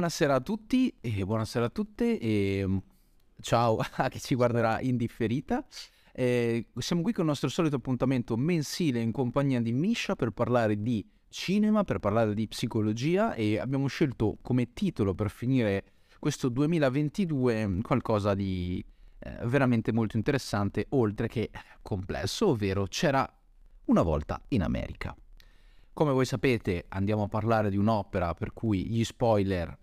[0.00, 2.78] Buonasera a tutti e buonasera a tutte e mm,
[3.42, 5.62] ciao a chi ci guarderà in differita.
[6.14, 10.80] Eh, siamo qui con il nostro solito appuntamento mensile in compagnia di Misha per parlare
[10.80, 15.84] di cinema, per parlare di psicologia e abbiamo scelto come titolo per finire
[16.18, 18.82] questo 2022 mm, qualcosa di
[19.18, 21.50] eh, veramente molto interessante oltre che
[21.82, 23.30] complesso, ovvero c'era
[23.84, 25.14] una volta in America.
[25.92, 29.76] Come voi sapete andiamo a parlare di un'opera per cui gli spoiler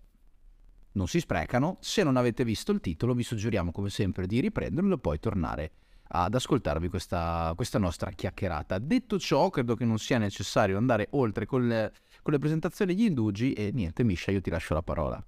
[0.98, 1.78] non si sprecano.
[1.80, 5.70] Se non avete visto il titolo vi suggeriamo come sempre di riprenderlo e poi tornare
[6.10, 8.78] ad ascoltarvi questa, questa nostra chiacchierata.
[8.78, 11.92] Detto ciò, credo che non sia necessario andare oltre con le,
[12.22, 15.24] con le presentazioni degli indugi e niente, Misha, io ti lascio la parola.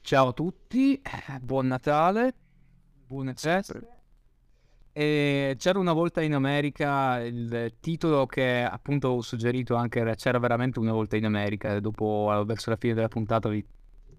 [0.00, 1.00] Ciao a tutti,
[1.40, 2.34] buon Natale,
[3.06, 4.00] buone feste.
[4.94, 10.38] E c'era una volta in America il titolo che appunto ho suggerito anche era C'era
[10.38, 11.78] veramente una volta in America.
[11.80, 13.64] Dopo, verso la fine della puntata, vi,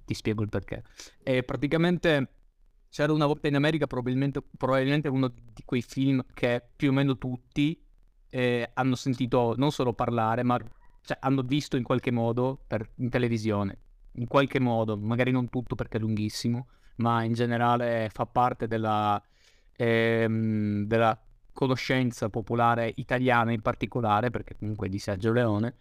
[0.05, 0.83] ti spiego il perché.
[1.21, 2.29] E praticamente
[2.93, 7.17] C'era una volta in America, probabilmente, probabilmente uno di quei film che più o meno
[7.17, 7.83] tutti
[8.29, 10.59] eh, hanno sentito non solo parlare, ma
[11.01, 13.79] cioè, hanno visto in qualche modo per, in televisione.
[14.17, 19.19] In qualche modo, magari non tutto perché è lunghissimo, ma in generale fa parte della
[19.75, 21.19] ehm, della
[21.51, 25.77] conoscenza popolare italiana in particolare, perché comunque di Sergio Leone.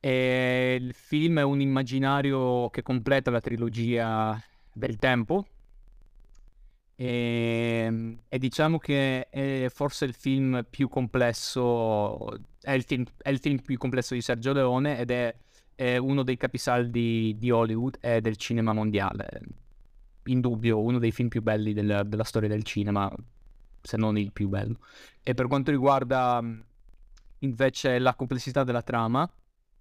[0.00, 4.40] E il film è un immaginario che completa la trilogia
[4.72, 5.46] del tempo.
[6.94, 12.28] E, ehm, e diciamo che è forse il film più complesso,
[12.60, 15.34] è il film, è il film più complesso di Sergio Leone ed è,
[15.74, 19.40] è uno dei capisaldi di Hollywood e del cinema mondiale
[20.28, 23.10] indubbio uno dei film più belli del, della storia del cinema,
[23.80, 24.78] se non il più bello.
[25.22, 26.42] E per quanto riguarda
[27.40, 29.28] invece la complessità della trama,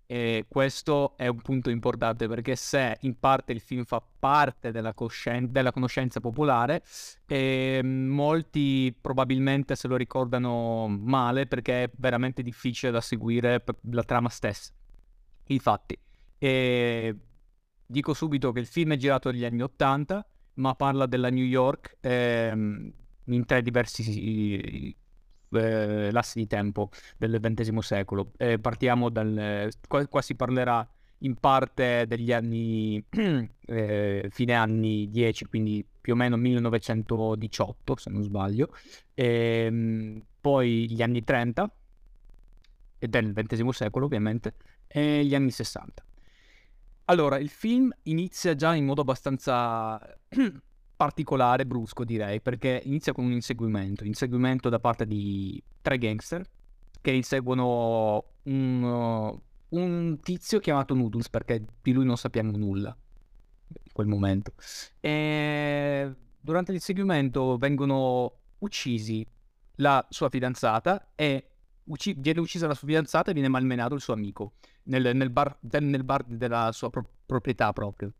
[0.09, 4.93] e questo è un punto importante perché se in parte il film fa parte della,
[4.93, 6.81] coscien- della conoscenza popolare,
[7.25, 14.29] e molti probabilmente se lo ricordano male perché è veramente difficile da seguire la trama
[14.29, 14.71] stessa.
[15.47, 15.97] Infatti,
[17.85, 21.97] dico subito che il film è girato negli anni 80 ma parla della New York
[22.01, 22.91] ehm,
[23.25, 24.95] in tre diversi
[25.57, 28.31] eh, lassi di tempo del XX secolo.
[28.37, 29.69] Eh, partiamo dal...
[29.87, 30.87] Qua, qua, si parlerà
[31.19, 33.03] in parte degli anni...
[33.65, 38.73] eh, fine anni 10, quindi più o meno 1918, se non sbaglio,
[39.13, 41.69] ehm, poi gli anni 30,
[42.99, 44.53] e del XX secolo ovviamente,
[44.87, 46.05] e gli anni 60.
[47.09, 49.99] Allora, il film inizia già in modo abbastanza
[50.97, 56.43] particolare, brusco direi, perché inizia con un inseguimento, inseguimento da parte di tre gangster
[56.99, 62.97] che inseguono un, un tizio chiamato Noodles perché di lui non sappiamo nulla
[63.69, 64.53] in quel momento.
[64.99, 69.25] E durante l'inseguimento vengono uccisi
[69.75, 71.51] la sua fidanzata e
[71.83, 74.53] ucc- viene uccisa la sua fidanzata e viene malmenato il suo amico
[74.83, 78.11] nel, nel, bar, nel bar, della sua pro- proprietà proprio.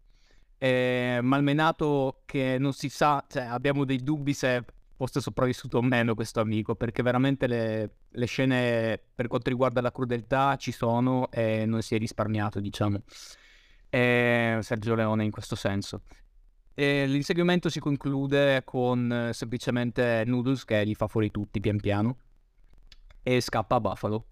[0.57, 4.63] È malmenato che non si sa, cioè abbiamo dei dubbi se
[4.97, 9.91] fosse sopravvissuto o meno questo amico, perché veramente le, le, scene per quanto riguarda la
[9.91, 13.03] crudeltà ci sono e non si è risparmiato, diciamo.
[13.90, 16.01] E Sergio Leone in questo senso.
[16.73, 22.17] E l'inseguimento si conclude con eh, semplicemente Noodles che gli fa fuori tutti pian piano
[23.23, 24.25] e scappa a Buffalo.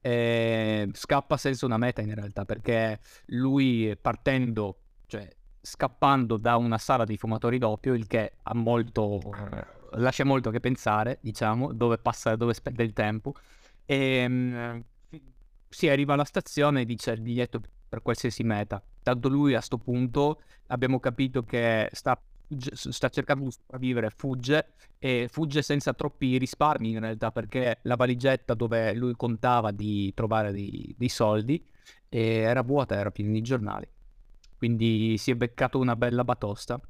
[0.00, 5.28] E scappa senza una meta in realtà perché lui partendo, cioè
[5.60, 9.20] scappando da una sala di fumatori doppio, il che molto,
[9.92, 13.34] lascia molto che pensare, diciamo, dove passa, dove spende il tempo.
[13.84, 14.84] E um,
[15.68, 18.82] si arriva alla stazione e dice il biglietto per qualsiasi meta.
[19.02, 22.20] Tanto lui a questo punto abbiamo capito che sta
[22.72, 28.54] sta cercando di sopravvivere, fugge e fugge senza troppi risparmi in realtà perché la valigetta
[28.54, 31.62] dove lui contava di trovare dei, dei soldi
[32.08, 33.86] era vuota, era piena di giornali.
[34.58, 36.80] Quindi si è beccato una bella batosta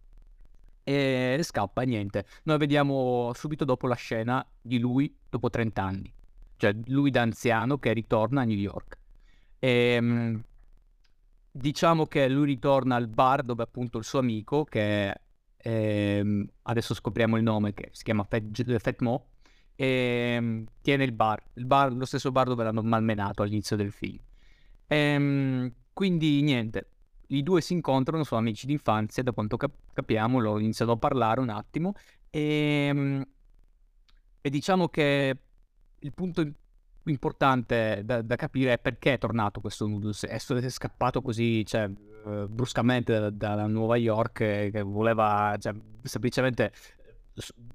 [0.82, 2.24] e scappa niente.
[2.44, 6.10] Noi vediamo subito dopo la scena di lui dopo 30 anni,
[6.56, 8.98] cioè lui da anziano che ritorna a New York.
[9.58, 10.42] E, ehm,
[11.50, 15.14] diciamo che lui ritorna al bar dove appunto il suo amico, che
[15.58, 19.26] ehm, adesso scopriamo il nome che si chiama Fat, Fat Mo,
[19.76, 24.18] ehm, tiene il bar, il bar, lo stesso bar dove l'hanno malmenato all'inizio del film.
[24.86, 26.92] Ehm, quindi niente,
[27.28, 31.40] i due si incontrano, sono amici d'infanzia, da quanto cap- capiamo, loro iniziano a parlare
[31.40, 31.94] un attimo
[32.30, 33.24] e, ehm,
[34.40, 35.36] e diciamo che
[35.98, 36.46] il punto
[37.04, 41.90] importante da, da, capire è perché è tornato questo Noodles, è, è scappato così, cioè
[42.26, 46.72] eh, bruscamente dalla Nuova York eh, che voleva, cioè, semplicemente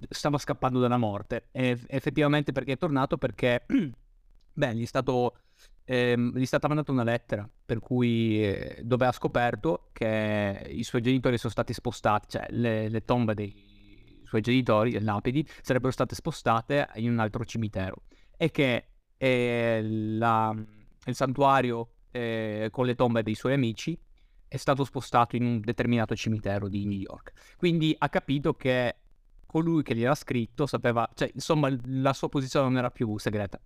[0.09, 1.47] stava scappando dalla morte.
[1.51, 3.17] E effettivamente perché è tornato?
[3.17, 3.65] Perché,
[4.53, 5.37] beh, gli è stato...
[5.85, 10.83] Eh, gli è stata mandata una lettera per cui eh, dove ha scoperto che i
[10.83, 15.91] suoi genitori sono stati spostati, cioè le, le tombe dei suoi genitori, le lapidi, sarebbero
[15.91, 18.03] state spostate in un altro cimitero
[18.37, 18.87] e che
[19.17, 20.55] eh, la,
[21.05, 23.99] il santuario eh, con le tombe dei suoi amici
[24.47, 27.31] è stato spostato in un determinato cimitero di New York.
[27.57, 28.97] Quindi ha capito che
[29.45, 33.59] colui che gli era scritto sapeva, cioè insomma la sua posizione non era più segreta.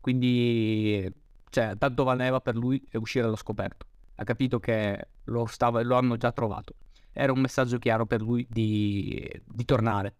[0.00, 1.12] Quindi,
[1.56, 3.86] cioè, tanto valeva per lui uscire allo scoperto.
[4.16, 6.74] Ha capito che lo, stava, lo hanno già trovato.
[7.12, 10.16] Era un messaggio chiaro per lui di, di tornare.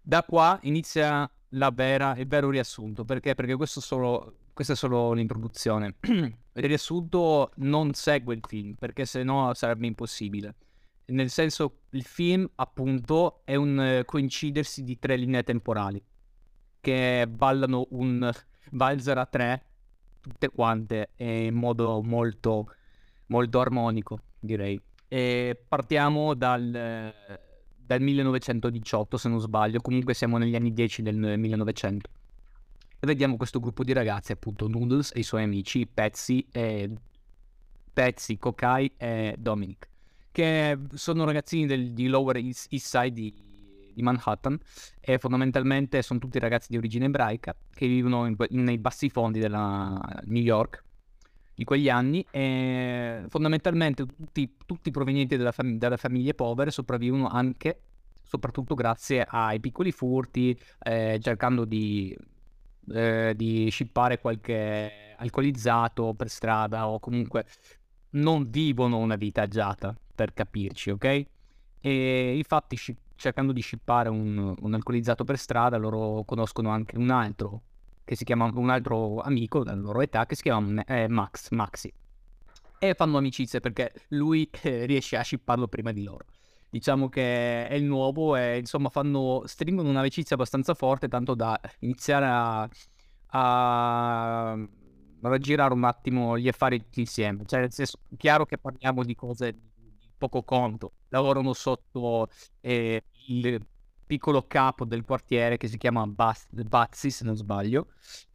[0.00, 1.30] Da qua inizia
[1.72, 3.04] vera, il vero riassunto.
[3.04, 3.36] Perché?
[3.36, 5.98] Perché questo solo, questa è solo l'introduzione.
[6.02, 10.56] il riassunto non segue il film, perché se no sarebbe impossibile
[11.06, 16.02] nel senso il film appunto è un coincidersi di tre linee temporali
[16.80, 18.32] che ballano un
[18.70, 19.73] valzer a tre
[20.28, 22.66] tutte quante in modo molto
[23.26, 24.80] molto armonico direi.
[25.08, 27.12] E partiamo dal,
[27.76, 29.80] dal 1918 se non sbaglio.
[29.80, 32.10] Comunque siamo negli anni 10 del 1900
[33.00, 36.90] e vediamo questo gruppo di ragazzi appunto Noodles e i suoi amici Pezzi e
[37.92, 39.88] Pezzi, Kokai e Dominic
[40.32, 43.32] che sono ragazzini del, di Lower East, East Side di,
[43.94, 44.58] di, Manhattan
[45.00, 49.98] e fondamentalmente sono tutti ragazzi di origine ebraica che vivono in, nei bassi fondi della
[50.24, 50.82] New York
[51.54, 57.80] di quegli anni e fondamentalmente tutti, tutti provenienti da fam- dalle famiglie povere sopravvivono anche
[58.22, 62.16] soprattutto grazie ai piccoli furti eh, cercando di,
[62.92, 67.46] eh, di scippare qualche alcolizzato per strada o comunque
[68.10, 71.24] non vivono una vita agiata per capirci, ok?
[71.80, 77.10] E infatti sci- cercando di shippare un, un, alcolizzato per strada loro conoscono anche un
[77.10, 77.62] altro
[78.04, 81.92] che si chiama un altro amico della loro età che si chiama eh, Max, Maxi.
[82.78, 86.26] E fanno amicizie perché lui eh, riesce a shipparlo prima di loro.
[86.68, 92.26] Diciamo che è il nuovo e insomma fanno, stringono un'amicizia abbastanza forte tanto da iniziare
[92.26, 92.68] a,
[93.28, 94.68] a
[95.22, 97.44] raggirare un attimo gli affari insieme.
[97.46, 99.56] Cioè nel senso chiaro che parliamo di cose
[100.16, 100.92] poco conto.
[101.08, 102.28] Lavorano sotto
[102.60, 103.66] eh, il
[104.06, 107.88] piccolo capo del quartiere che si chiama Baz- Bazzi, se non sbaglio.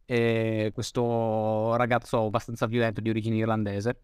[0.04, 4.02] Eh, questo ragazzo abbastanza violento di origine irlandese.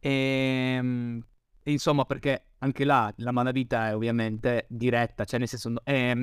[0.00, 1.24] Ehm,
[1.62, 6.14] e, insomma, perché anche là la malavita è ovviamente diretta, cioè nel senso è,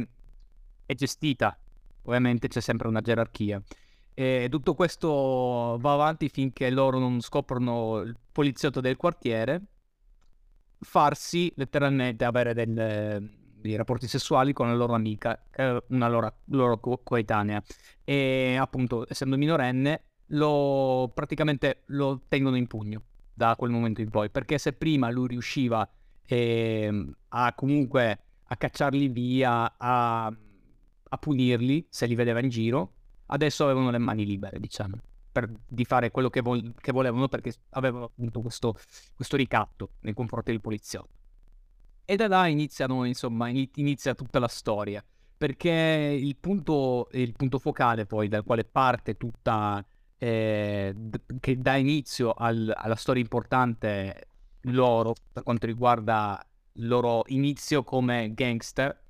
[0.85, 1.57] è gestita,
[2.03, 3.61] ovviamente c'è sempre una gerarchia.
[4.13, 9.61] E tutto questo va avanti finché loro non scoprono il poliziotto del quartiere
[10.83, 15.41] farsi letteralmente avere del, dei rapporti sessuali con la loro amica,
[15.88, 17.63] una loro, loro co- coetanea.
[18.03, 23.01] E appunto, essendo minorenne, lo praticamente lo tengono in pugno
[23.33, 24.30] da quel momento in poi.
[24.30, 25.89] Perché se prima lui riusciva
[26.25, 32.94] eh, a comunque a cacciarli via, a, a punirli se li vedeva in giro,
[33.27, 34.95] adesso avevano le mani libere, diciamo
[35.33, 38.77] per, di fare quello che, vol- che, volevano perché avevano appunto questo,
[39.15, 41.22] questo ricatto nei confronti del poliziotto.
[42.05, 45.03] E da là iniziano, insomma, inizia tutta la storia,
[45.36, 49.84] perché il punto, il punto focale poi dal quale parte tutta,
[50.17, 50.96] eh,
[51.39, 54.27] che dà inizio al, alla storia importante
[54.67, 59.01] loro, per quanto riguarda il loro inizio come gangster,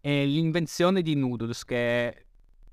[0.00, 2.24] è l'invenzione di Noodles che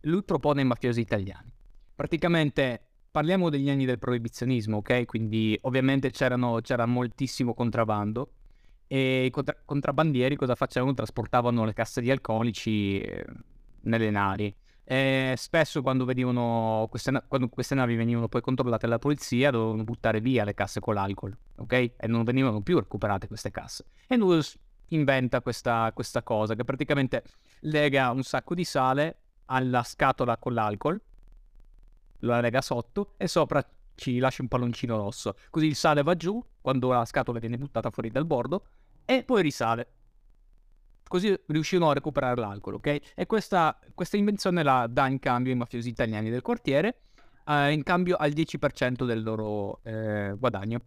[0.02, 1.54] lui propone ai mafiosi italiani.
[1.94, 2.87] Praticamente
[3.18, 5.06] parliamo degli anni del proibizionismo, ok?
[5.06, 8.30] Quindi ovviamente c'era moltissimo contrabbando
[8.86, 10.94] e i contra- contrabbandieri cosa facevano?
[10.94, 13.26] Trasportavano le casse di alcolici eh,
[13.82, 14.56] nelle navi.
[14.84, 20.44] E spesso quando, queste, quando queste navi venivano poi controllate dalla polizia dovevano buttare via
[20.44, 21.74] le casse con l'alcol, ok?
[21.74, 23.86] E non venivano più recuperate queste casse.
[24.06, 24.56] E Nudes
[24.90, 27.24] inventa questa, questa cosa che praticamente
[27.62, 31.02] lega un sacco di sale alla scatola con l'alcol
[32.20, 33.64] la lega sotto e sopra
[33.98, 35.36] ci lascia un palloncino rosso.
[35.50, 38.66] Così il sale va giù quando la scatola viene buttata fuori dal bordo
[39.04, 39.92] e poi risale.
[41.08, 43.00] Così riuscirono a recuperare l'alcol, ok?
[43.16, 47.02] E questa, questa invenzione la dà in cambio i mafiosi italiani del quartiere,
[47.46, 50.82] eh, in cambio al 10% del loro eh, guadagno.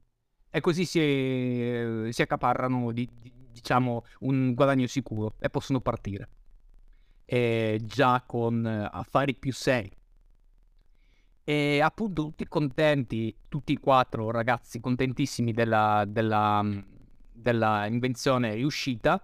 [0.50, 6.28] E così si, eh, si accaparrano, di, di, diciamo, un guadagno sicuro e possono partire.
[7.24, 9.90] E già con affari più seri
[11.50, 16.64] E appunto tutti contenti, tutti e quattro ragazzi contentissimi della, della,
[17.32, 19.20] della invenzione riuscita,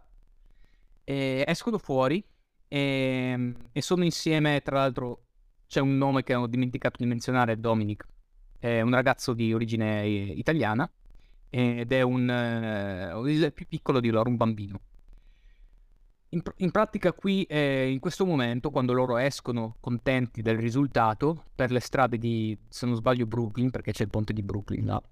[1.05, 2.21] escono fuori
[2.67, 5.27] e, e, sono insieme, tra l'altro
[5.69, 8.05] c'è un nome che ho dimenticato di menzionare, Dominic,
[8.59, 10.91] è un ragazzo di origine italiana
[11.49, 14.81] ed è un, uh, più piccolo di loro, un bambino.
[16.31, 21.71] In, in, pratica qui, eh, in questo momento, quando loro escono contenti del risultato, per
[21.71, 25.03] le strade di, se non sbaglio, Brooklyn, perché c'è il ponte di Brooklyn là,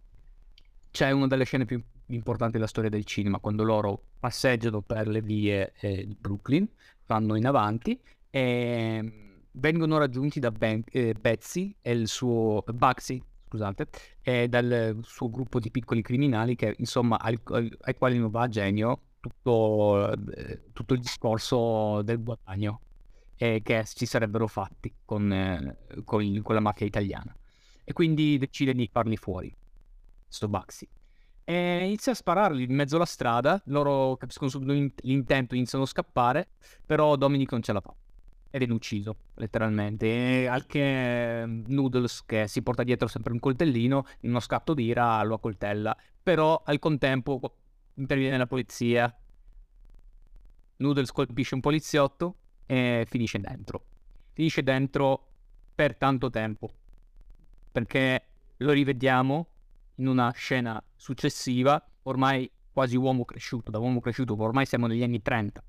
[0.90, 5.20] c'è una delle scene più importanti della storia del cinema, quando loro passeggiano per le
[5.22, 6.68] vie eh, di Brooklyn,
[7.06, 7.98] vanno in avanti
[8.30, 12.64] e vengono raggiunti da ben, eh, Betsy e il suo...
[12.66, 13.86] Bugsy, scusate,
[14.20, 18.48] e dal suo gruppo di piccoli criminali che, insomma, ai, ai quali non va a
[18.48, 22.80] genio tutto, eh, tutto il discorso del guadagno
[23.36, 27.34] eh, che ci sarebbero fatti con, eh, con, con, la mafia italiana.
[27.84, 29.54] E quindi decide di farli fuori,
[30.28, 30.86] sto Baxi.
[31.42, 36.48] E inizia a spararli in mezzo alla strada, loro capiscono subito l'intento, iniziano a scappare,
[36.84, 37.94] però Dominic non ce la fa.
[38.50, 40.06] E viene ucciso, letteralmente.
[40.06, 45.34] E anche Noodles, che si porta dietro sempre un coltellino, in uno scatto d'ira lo
[45.34, 45.96] accoltella.
[46.22, 47.40] Però al contempo
[47.94, 49.14] interviene la polizia,
[50.76, 52.36] Noodles colpisce un poliziotto
[52.66, 53.84] e finisce dentro.
[54.32, 55.28] Finisce dentro
[55.74, 56.70] per tanto tempo,
[57.70, 58.24] perché
[58.58, 59.48] lo rivediamo
[59.96, 65.22] in una scena successiva, ormai quasi uomo cresciuto, da uomo cresciuto, ormai siamo negli anni
[65.22, 65.62] 30,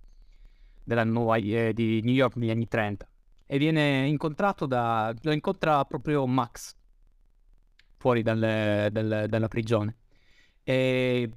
[0.83, 3.07] della nuova, eh, di New York negli anni 30,
[3.45, 6.75] e viene incontrato da, lo incontra proprio Max,
[7.97, 9.97] fuori dal, dal, dalla prigione.
[10.63, 11.29] E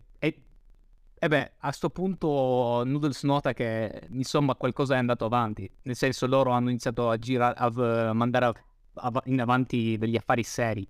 [1.21, 6.27] e beh, a sto punto Noodles nota che insomma qualcosa è andato avanti, nel senso
[6.27, 8.55] loro hanno iniziato a girare, a mandare a,
[8.95, 10.89] a, in avanti degli affari seri,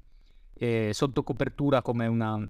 [0.54, 2.46] eh, sotto copertura come una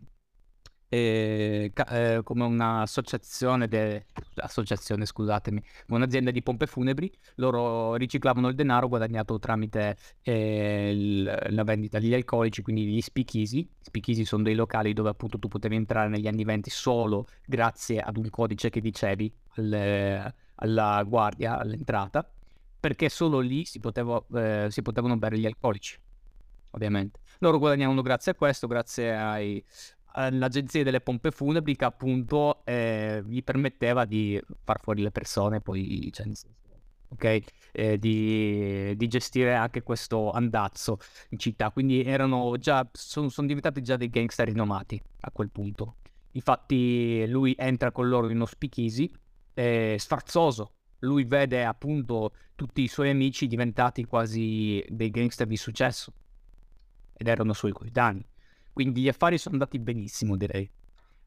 [0.88, 4.06] eh, eh, come un'associazione, de...
[4.36, 11.64] associazione, scusatemi, un'azienda di pompe funebri, loro riciclavano il denaro guadagnato tramite eh, il, la
[11.64, 13.68] vendita degli alcolici, quindi gli spichisi.
[13.80, 18.16] Spichisi sono dei locali dove appunto tu potevi entrare negli anni 20 solo grazie ad
[18.16, 22.28] un codice che dicevi al, alla guardia all'entrata,
[22.80, 25.98] perché solo lì si, poteva, eh, si potevano bere gli alcolici
[26.70, 27.20] ovviamente.
[27.38, 29.64] Loro guadagnavano grazie a questo, grazie ai,
[30.30, 36.10] l'agenzia delle pompe funebri che appunto eh, gli permetteva di far fuori le persone, poi
[36.12, 36.26] cioè,
[37.08, 37.38] ok,
[37.72, 40.98] eh, di, di, gestire anche questo andazzo
[41.30, 41.70] in città.
[41.70, 45.96] Quindi erano già, sono, sono diventati già dei gangster rinomati a quel punto.
[46.32, 49.10] Infatti lui entra con loro in uno speakeasy,
[49.54, 50.72] eh, sfarzoso.
[51.00, 56.12] Lui vede appunto tutti i suoi amici diventati quasi dei gangster di successo
[57.16, 58.24] ed erano suoi coetanei.
[58.78, 60.70] Quindi gli affari sono andati benissimo, direi,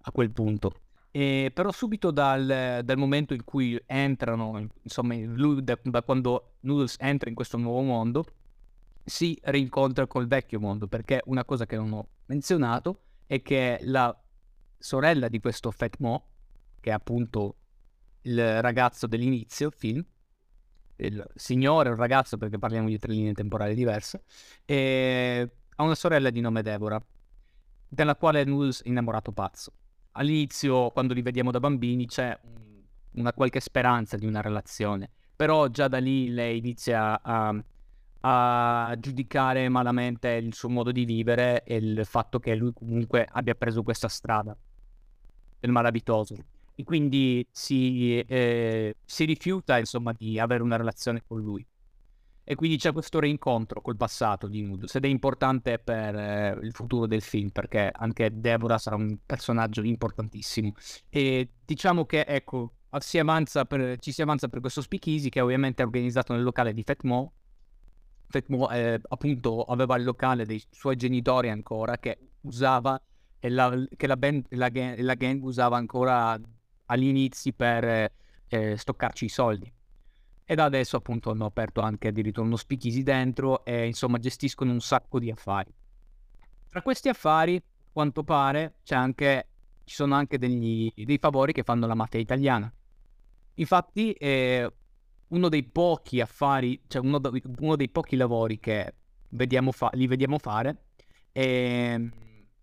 [0.03, 0.73] a quel punto.
[1.11, 6.95] E, però subito dal, dal, momento in cui entrano, insomma, lui da, da, quando Noodles
[6.97, 8.25] entra in questo nuovo mondo,
[9.03, 14.17] si rincontra col vecchio mondo, perché una cosa che non ho menzionato è che la
[14.77, 16.27] sorella di questo Fat Mo,
[16.79, 17.55] che è appunto
[18.21, 20.01] il ragazzo dell'inizio film,
[20.95, 24.23] il signore il ragazzo perché parliamo di tre linee temporali diverse,
[24.67, 27.05] ha una sorella di nome Deborah
[27.93, 28.45] della quale è
[28.83, 29.73] innamorato pazzo.
[30.13, 32.37] All'inizio, quando li vediamo da bambini, c'è
[33.15, 37.53] una qualche speranza di una relazione, però già da lì lei inizia a,
[38.21, 43.55] a giudicare malamente il suo modo di vivere e il fatto che lui comunque abbia
[43.55, 44.55] preso questa strada
[45.59, 46.35] del malavitoso
[46.73, 51.65] e quindi si, eh, si rifiuta insomma di avere una relazione con lui
[52.43, 56.73] e quindi c'è questo rincontro col passato di Noodles ed è importante per eh, il
[56.73, 60.73] futuro del film perché anche Deborah sarà un personaggio importantissimo.
[61.09, 63.21] E diciamo che ecco si
[63.67, 67.33] per, ci si avanza per questo speakeasy che ovviamente è organizzato nel locale di Fatmo
[68.27, 73.01] Fatmo eh, appunto aveva il locale dei suoi genitori ancora che usava
[73.39, 76.39] e la, che la, band, la, gang, la gang usava ancora
[76.85, 78.11] agli inizi per
[78.47, 79.71] eh, stoccarci i soldi
[80.51, 84.81] e da adesso appunto hanno aperto anche addirittura uno speakeasy dentro e insomma gestiscono un
[84.81, 85.73] sacco di affari.
[86.67, 89.47] Tra questi affari, a quanto pare, anche,
[89.85, 92.69] ci sono anche degli, dei favori che fanno la mafia italiana.
[93.53, 94.69] Infatti, eh,
[95.29, 97.21] uno dei pochi affari, cioè uno,
[97.59, 98.93] uno dei pochi lavori che
[99.29, 100.87] vediamo fa- li vediamo fare
[101.31, 101.97] è,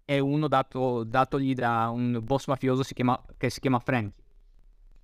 [0.04, 4.12] è uno dato, datogli da un boss mafioso si chiama, che si chiama Frank.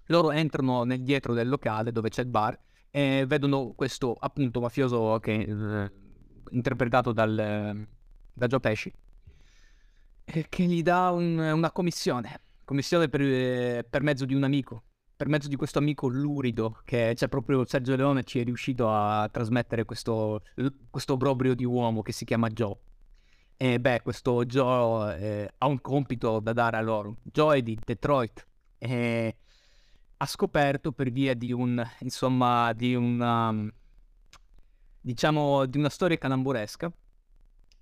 [0.08, 2.60] Loro entrano nel dietro del locale dove c'è il bar
[2.96, 5.92] e vedono questo appunto mafioso che, eh,
[6.50, 7.84] interpretato dal,
[8.32, 8.92] da Joe Pesci,
[10.24, 14.84] che gli dà un, una commissione, commissione per, per, mezzo di un amico,
[15.16, 19.28] per mezzo di questo amico lurido che c'è proprio Sergio Leone ci è riuscito a
[19.28, 20.42] trasmettere questo,
[20.88, 22.76] questo obbrobrio di uomo che si chiama Joe.
[23.56, 27.16] E beh, questo Joe eh, ha un compito da dare a loro.
[27.24, 28.46] Joe è di Detroit
[28.78, 29.36] e
[30.16, 33.54] ha scoperto per via di un, insomma, di una,
[35.00, 36.92] diciamo, di una storia calamburesca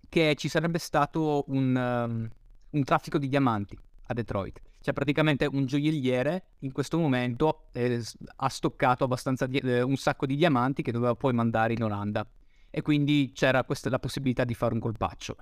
[0.08, 2.28] che ci sarebbe stato un, um,
[2.70, 4.60] un traffico di diamanti a Detroit.
[4.80, 8.02] Cioè praticamente un gioielliere in questo momento eh,
[8.36, 12.26] ha stoccato abbastanza di- eh, un sacco di diamanti che doveva poi mandare in Olanda
[12.68, 15.36] e quindi c'era questa la possibilità di fare un colpaccio.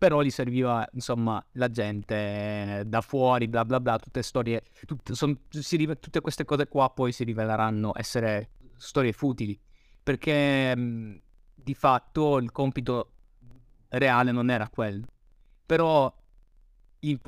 [0.00, 5.38] Però gli serviva insomma la gente da fuori, bla bla bla, tutte storie, tutte, son,
[5.50, 9.60] si, tutte queste cose qua poi si riveleranno essere storie futili
[10.02, 11.20] perché mh,
[11.54, 13.12] di fatto il compito
[13.88, 15.06] reale non era quello.
[15.66, 16.10] Però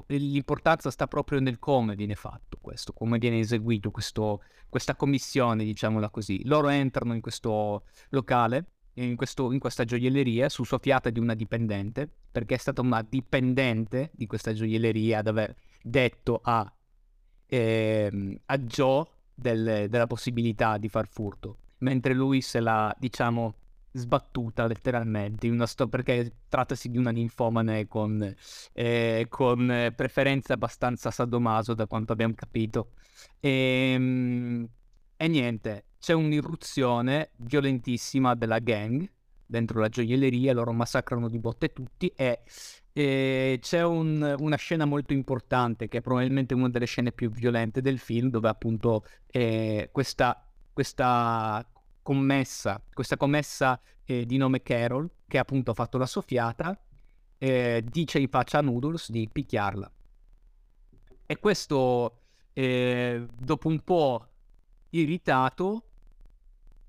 [0.07, 6.11] l'importanza sta proprio nel come viene fatto questo, come viene eseguito questo, questa commissione, diciamola
[6.11, 6.45] così.
[6.47, 12.09] Loro entrano in questo locale, in, questo, in questa gioielleria, su soffiata di una dipendente,
[12.31, 16.71] perché è stata una dipendente di questa gioielleria ad aver detto a,
[17.47, 23.57] eh, a Joe del, della possibilità di far furto, mentre lui se l'ha, diciamo,
[23.95, 28.35] sbattuta letteralmente in sto- perché trattasi di una ninfomane con,
[28.73, 32.93] eh, con preferenze abbastanza sadomaso da quanto abbiamo capito.
[33.39, 34.69] E, ehm,
[35.17, 39.09] e niente c'è un'irruzione violentissima della gang
[39.47, 42.41] dentro la gioielleria loro massacrano di botte tutti e,
[42.93, 47.81] e c'è un, una scena molto importante che è probabilmente una delle scene più violente
[47.81, 51.65] del film dove appunto eh, questa, questa
[52.03, 56.77] commessa, questa commessa eh, di nome Carol, che appunto ha fatto la soffiata,
[57.39, 59.89] eh, dice in faccia a Noodles di picchiarla.
[61.27, 62.23] E questo,
[62.55, 64.27] eh, dopo un po'
[64.91, 65.85] irritato,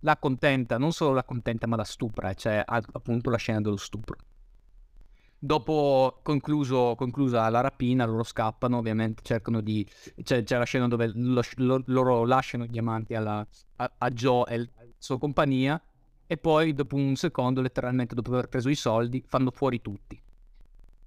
[0.03, 4.15] la contenta, non solo la contenta, ma la stupra, cioè appunto la scena dello stupro.
[5.37, 9.85] Dopo concluso, conclusa la rapina, loro scappano, ovviamente cercano di...
[10.21, 14.45] C'è, c'è la scena dove lo, lo, loro lasciano i diamanti alla, a, a Joe
[14.47, 15.81] e la sua compagnia
[16.25, 20.21] e poi dopo un secondo, letteralmente dopo aver preso i soldi, fanno fuori tutti.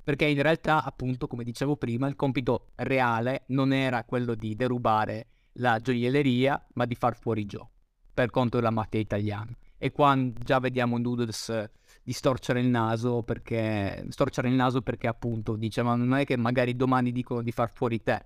[0.05, 5.29] Perché in realtà, appunto, come dicevo prima, il compito reale non era quello di derubare
[5.55, 7.67] la gioielleria, ma di far fuori Joe,
[8.17, 9.55] per conto della mafia italiana.
[9.77, 11.69] E qua già vediamo Noodles
[12.03, 16.37] di storcere il naso perché storcere il naso perché appunto dice ma non è che
[16.37, 18.23] magari domani dicono di far fuori te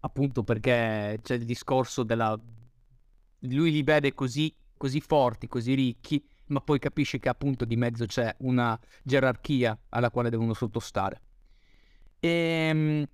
[0.00, 2.38] appunto perché c'è il discorso della
[3.40, 8.06] lui li vede così, così forti così ricchi ma poi capisce che appunto di mezzo
[8.06, 11.20] c'è una gerarchia alla quale devono sottostare
[12.20, 13.04] e ehm,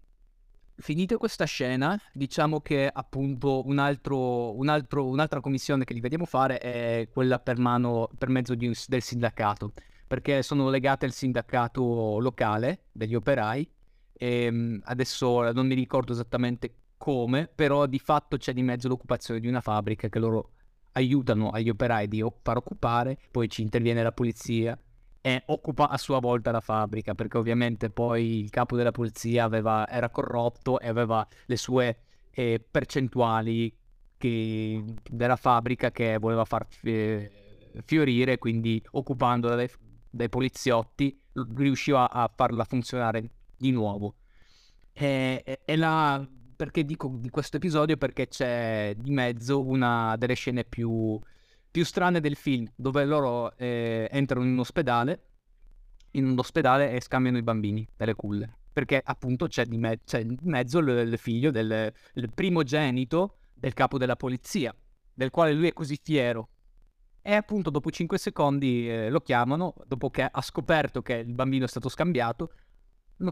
[0.78, 6.26] Finita questa scena, diciamo che appunto un altro, un altro, un'altra commissione che li vediamo
[6.26, 9.72] fare è quella per, mano, per mezzo di, del sindacato,
[10.06, 13.66] perché sono legate al sindacato locale degli operai.
[14.12, 19.40] E ehm, adesso non mi ricordo esattamente come, però di fatto c'è di mezzo l'occupazione
[19.40, 20.50] di una fabbrica che loro
[20.92, 24.78] aiutano agli operai di far occupare, poi ci interviene la polizia
[25.26, 29.84] e occupa a sua volta la fabbrica, perché ovviamente poi il capo della polizia aveva,
[29.88, 33.76] era corrotto e aveva le sue eh, percentuali
[34.16, 37.28] che, della fabbrica che voleva far eh,
[37.84, 39.68] fiorire, quindi occupandola dai,
[40.08, 41.20] dai poliziotti
[41.56, 44.14] riusciva a farla funzionare di nuovo.
[44.92, 47.96] E, e, e la, perché dico di questo episodio?
[47.96, 51.18] Perché c'è di mezzo una delle scene più
[51.76, 55.24] più strane del film, dove loro eh, entrano in ospedale,
[56.12, 58.60] in un ospedale e scambiano i bambini delle culle.
[58.72, 61.92] Perché appunto c'è di, me- c'è di mezzo il, il figlio del
[62.34, 64.74] primogenito del capo della polizia,
[65.12, 66.48] del quale lui è così fiero.
[67.20, 71.66] E appunto dopo 5 secondi eh, lo chiamano, dopo che ha scoperto che il bambino
[71.66, 72.52] è stato scambiato,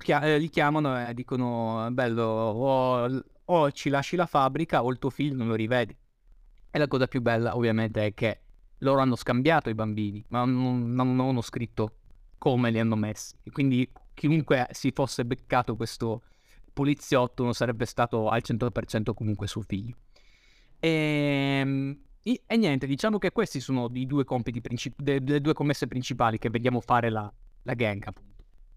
[0.00, 4.98] chia- eh, li chiamano e dicono, bello, o, o ci lasci la fabbrica o il
[4.98, 5.96] tuo figlio non lo rivedi.
[6.74, 8.40] E la cosa più bella ovviamente è che
[8.78, 11.98] loro hanno scambiato i bambini, ma non, non hanno scritto
[12.36, 13.36] come li hanno messi.
[13.52, 16.22] Quindi chiunque si fosse beccato questo
[16.72, 19.94] poliziotto non sarebbe stato al 100% comunque suo figlio.
[20.80, 20.88] E,
[21.60, 25.86] ehm, e, niente, diciamo che questi sono i due compiti principali, le, le, due commesse
[25.86, 27.32] principali che vediamo fare la,
[27.62, 28.33] la gang appunto.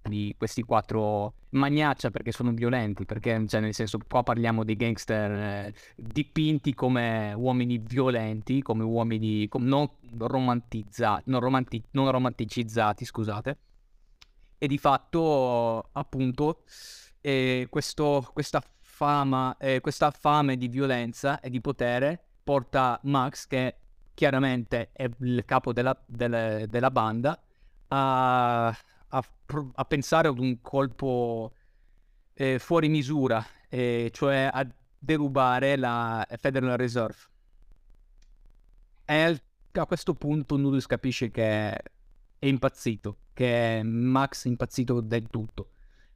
[0.07, 5.31] Di questi quattro magnaccia perché sono violenti, perché cioè, nel senso qua parliamo di gangster
[5.31, 13.57] eh, dipinti come uomini violenti, come uomini com- non romantizzati, non, romanti- non romanticizzati, scusate.
[14.57, 16.63] E di fatto appunto
[17.21, 23.75] eh, questo, questa fama, eh, questa fame di violenza e di potere porta Max, che
[24.13, 27.39] chiaramente è il capo della, della, della banda,
[27.89, 28.75] a,
[29.09, 29.23] a,
[29.73, 31.53] a, pensare ad un colpo
[32.33, 34.67] eh, fuori misura, eh, cioè a
[34.97, 37.17] derubare la Federal Reserve.
[39.05, 39.41] E
[39.71, 45.71] a questo punto Noodles capisce che è impazzito, che Max è impazzito del tutto.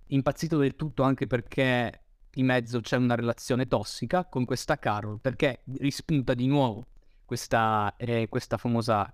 [0.07, 2.03] Impazzito del tutto anche perché
[2.35, 6.85] in mezzo c'è una relazione tossica con questa Carol, perché rispunta di nuovo
[7.25, 9.13] questa, eh, questa famosa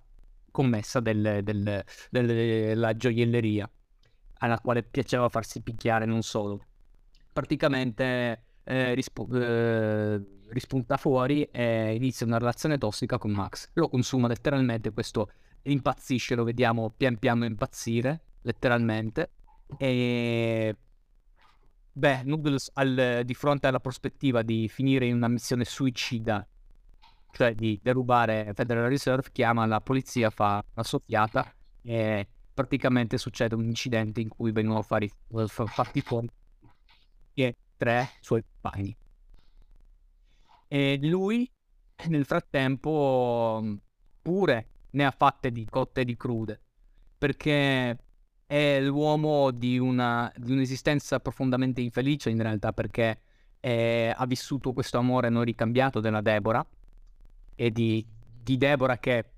[0.52, 3.70] commessa del, del, del, della gioielleria,
[4.40, 6.64] alla quale piaceva farsi picchiare non solo.
[7.32, 13.70] Praticamente eh, risp- eh, rispunta fuori e inizia una relazione tossica con Max.
[13.74, 15.32] Lo consuma letteralmente, questo
[15.64, 19.32] impazzisce, lo vediamo pian piano impazzire, letteralmente.
[19.78, 20.76] E
[21.92, 26.48] beh, Noodles al, di fronte alla prospettiva di finire in una missione suicida
[27.38, 33.66] cioè di derubare Federal Reserve, chiama la polizia, fa una soffiata e praticamente succede un
[33.66, 35.08] incidente in cui vengono fari,
[35.46, 36.28] fatti fuori
[37.36, 38.98] e tre suoi compagni.
[40.68, 41.48] E lui
[42.08, 43.64] nel frattempo
[44.20, 46.60] pure ne ha fatte di cotte e di crude
[47.20, 48.00] perché
[48.48, 53.20] è l'uomo di, una, di un'esistenza profondamente infelice in realtà perché
[53.60, 56.66] è, ha vissuto questo amore non ricambiato della Deborah
[57.58, 58.06] e di,
[58.44, 59.32] di Deborah che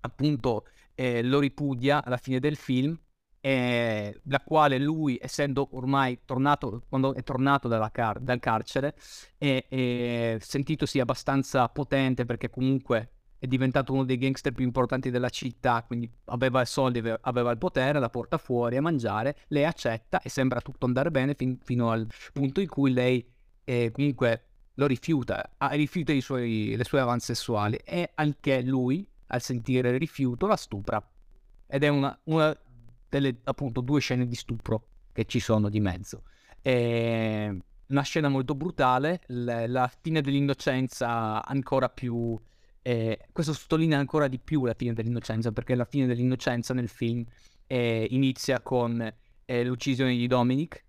[0.00, 2.98] appunto eh, lo ripudia alla fine del film,
[3.40, 8.94] eh, la quale lui, essendo ormai tornato, quando è tornato car- dal carcere,
[9.36, 15.82] è, sentitosi abbastanza potente perché comunque è diventato uno dei gangster più importanti della città,
[15.86, 20.28] quindi aveva i soldi, aveva il potere, la porta fuori a mangiare, lei accetta e
[20.28, 23.24] sembra tutto andare bene fin- fino al punto in cui lei
[23.64, 24.45] eh, comunque
[24.76, 30.46] lo rifiuta, rifiuta suoi, le sue avanze sessuali e anche lui, al sentire il rifiuto,
[30.46, 31.02] la stupra.
[31.66, 32.56] Ed è una, una
[33.08, 36.22] delle appunto due scene di stupro che ci sono di mezzo.
[36.60, 37.58] E
[37.88, 42.38] una scena molto brutale, la, la fine dell'innocenza ancora più...
[42.82, 47.24] Eh, questo sottolinea ancora di più la fine dell'innocenza, perché la fine dell'innocenza nel film
[47.66, 49.12] eh, inizia con
[49.44, 50.84] eh, l'uccisione di Dominic.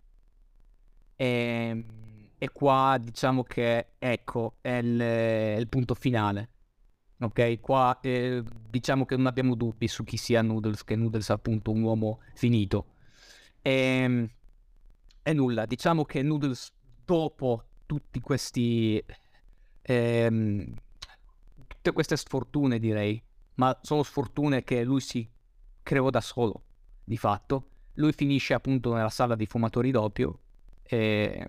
[1.15, 1.85] E ehm,
[2.37, 6.49] e qua diciamo che ecco è il, è il punto finale.
[7.19, 11.33] Ok, qua eh, diciamo che non abbiamo dubbi su chi sia Noodles, che Noodles è
[11.33, 12.93] appunto un uomo finito.
[13.61, 14.29] E, ehm,
[15.23, 16.71] e nulla, diciamo che Noodles
[17.03, 19.03] dopo tutti questi...
[19.81, 20.73] Ehm,
[21.67, 23.21] tutte queste sfortune direi,
[23.55, 25.27] ma sono sfortune che lui si
[25.81, 26.63] creò da solo,
[27.03, 27.69] di fatto.
[27.93, 30.39] Lui finisce appunto nella sala dei fumatori d'oppio
[30.83, 31.47] e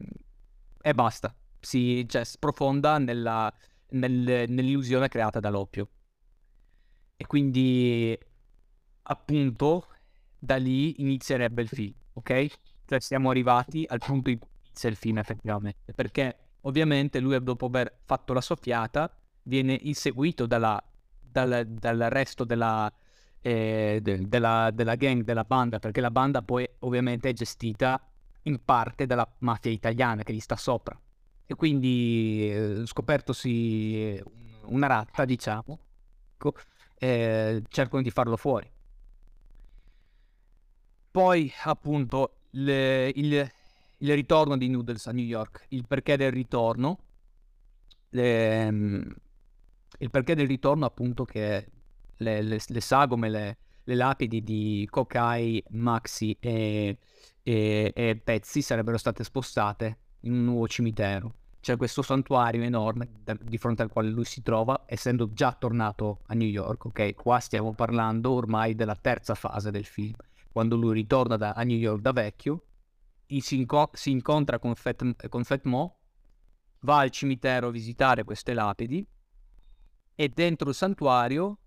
[0.80, 1.34] e basta.
[1.60, 3.52] Si cioè, sprofonda nella,
[3.90, 5.88] nel, nell'illusione creata dall'oppio.
[7.16, 8.16] E quindi,
[9.02, 9.86] appunto,
[10.38, 12.46] da lì inizierebbe il film, ok?
[12.86, 17.66] Cioè siamo arrivati al punto in cui inizia il film effettivamente, perché ovviamente lui dopo
[17.66, 19.12] aver fatto la soffiata
[19.42, 20.80] viene inseguito dalla,
[21.18, 22.92] dal, dal resto della,
[23.40, 28.00] eh, de, della, della gang, della banda, perché la banda poi ovviamente è gestita
[28.48, 30.98] in parte dalla mafia italiana che gli sta sopra.
[31.46, 34.20] E quindi eh, scopertosi
[34.64, 35.78] una ratta, diciamo,
[36.34, 36.54] ecco,
[36.98, 38.70] eh, cercano di farlo fuori.
[41.10, 43.50] Poi, appunto, le, il,
[43.98, 46.98] il, ritorno di Noodles a New York, il perché del ritorno,
[48.10, 49.14] le, ehm,
[49.98, 51.66] il perché del ritorno, appunto, che
[52.16, 53.56] le, le sagome, le,
[53.88, 56.98] le lapidi di Kokai, Maxi e
[57.48, 61.34] e, e pezzi sarebbero state spostate in un nuovo cimitero.
[61.60, 66.20] C'è questo santuario enorme da, di fronte al quale lui si trova, essendo già tornato
[66.26, 67.14] a New York, ok?
[67.14, 70.14] Qua stiamo parlando ormai della terza fase del film.
[70.52, 72.64] Quando lui ritorna da, a New York da vecchio,
[73.26, 75.96] si, inco- si, incontra con Fat, con Fat Mo,
[76.80, 79.04] va al cimitero a visitare queste lapidi
[80.14, 81.58] e dentro il santuario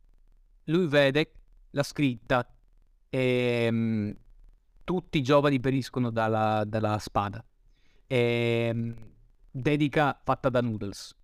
[0.65, 1.31] lui vede
[1.71, 2.47] la scritta
[3.10, 4.15] ehm,
[4.84, 7.43] tutti i giovani periscono dalla, dalla spada.
[8.07, 8.17] E,
[8.69, 8.95] ehm,
[9.49, 11.15] dedica fatta da Noodles,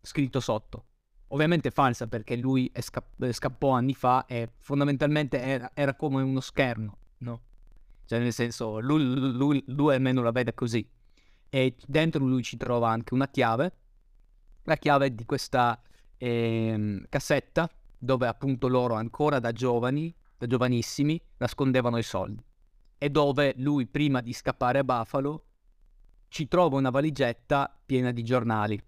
[0.00, 0.86] scritto sotto.
[1.28, 6.96] Ovviamente falsa perché lui sca- scappò anni fa e fondamentalmente era, era come uno schermo,
[7.18, 7.40] no?
[8.10, 10.84] cioè nel senso lui, lui, lui almeno la vede così.
[11.48, 13.72] E dentro lui ci trova anche una chiave,
[14.64, 15.80] la chiave di questa
[16.16, 17.70] eh, cassetta
[18.02, 22.42] dove appunto loro ancora da giovani, da giovanissimi, nascondevano i soldi.
[22.96, 25.44] E dove lui prima di scappare a Buffalo
[26.28, 28.82] ci trova una valigetta piena di giornali,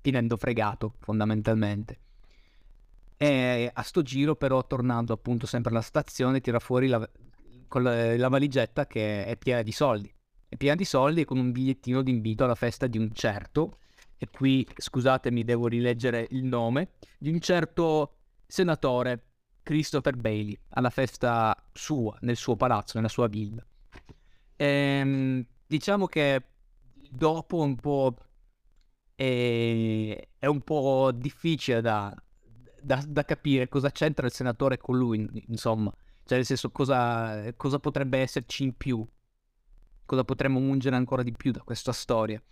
[0.00, 2.00] finendo fregato fondamentalmente.
[3.16, 6.98] E a sto giro però tornando appunto sempre alla stazione tira fuori la,
[7.68, 10.14] la, la valigetta che è piena di soldi.
[10.48, 13.78] È piena di soldi e con un bigliettino d'invito alla festa di un certo,
[14.18, 19.22] e qui scusatemi devo rileggere il nome, di un certo senatore
[19.62, 23.64] Christopher Bailey alla festa sua, nel suo palazzo, nella sua villa.
[24.56, 26.42] Ehm, diciamo che
[27.10, 28.16] dopo un po'
[29.14, 32.12] è, è un po' difficile da,
[32.80, 35.92] da, da, capire cosa c'entra il senatore con lui, insomma,
[36.24, 39.06] cioè nel senso cosa, cosa potrebbe esserci in più,
[40.04, 42.42] cosa potremmo mungere ancora di più da questa storia.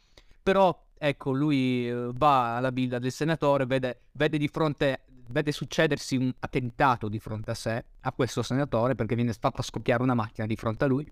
[0.42, 6.16] Però ecco, lui eh, va alla villa del senatore, vede, vede di fronte vede succedersi
[6.16, 10.46] un attentato di fronte a sé, a questo senatore, perché viene fatta scoppiare una macchina
[10.46, 11.10] di fronte a lui,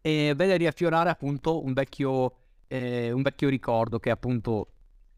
[0.00, 2.36] e vede riaffiorare appunto un vecchio,
[2.68, 4.68] eh, un vecchio ricordo che appunto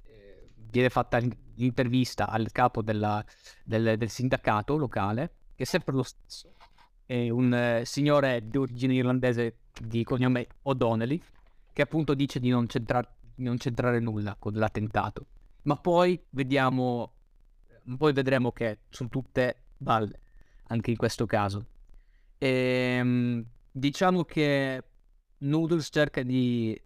[0.04, 1.20] eh, viene fatta
[1.54, 3.24] l'intervista al capo della,
[3.64, 6.54] del, del, sindacato locale, che è sempre lo stesso,
[7.04, 11.20] è un eh, signore di origine irlandese di cognome O'Donnelly,
[11.72, 15.26] che appunto dice di non, c'entra- di non c'entrare nulla con l'attentato.
[15.62, 17.12] Ma poi vediamo
[17.96, 20.20] poi vedremo che sono tutte balle,
[20.66, 21.64] anche in questo caso.
[22.36, 22.48] E,
[22.98, 24.82] ehm, diciamo che
[25.38, 26.78] Noodles cerca di,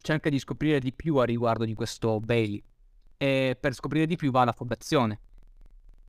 [0.00, 2.62] cerca di scoprire di più a riguardo di questo Bailey
[3.16, 5.20] e per scoprire di più va alla fondazione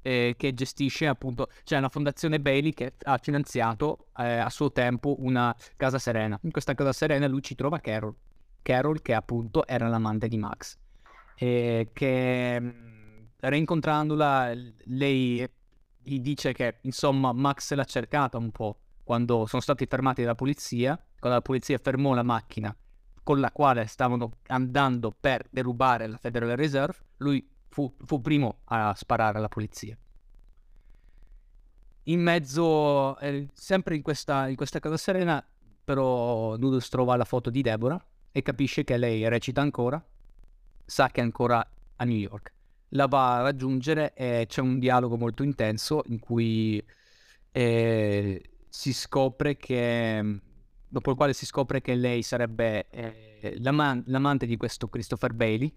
[0.02, 5.16] eh, che gestisce appunto, cioè una fondazione Bailey che ha finanziato eh, a suo tempo
[5.20, 6.40] una casa serena.
[6.44, 8.16] In questa casa serena lui ci trova Carol,
[8.62, 10.78] Carol che appunto era l'amante di Max,
[11.36, 12.74] e che
[13.39, 14.54] rincontrandola,
[14.86, 15.48] lei
[16.02, 20.96] gli dice che insomma Max l'ha cercata un po' quando sono stati fermati dalla polizia,
[21.20, 22.76] quando la polizia fermò la macchina
[23.28, 28.96] con la quale stavano andando per derubare la Federal Reserve, lui fu, fu primo a
[28.96, 29.98] sparare alla polizia.
[32.04, 35.46] In mezzo, eh, sempre in questa, in questa casa serena,
[35.84, 40.04] però Noodles trova la foto di Deborah e capisce che lei recita ancora,
[40.86, 42.54] sa che è ancora a New York.
[42.90, 46.82] La va a raggiungere e c'è un dialogo molto intenso in cui
[47.52, 50.40] eh, si scopre che
[50.88, 55.74] dopo il quale si scopre che lei sarebbe eh, l'aman- l'amante di questo Christopher Bailey.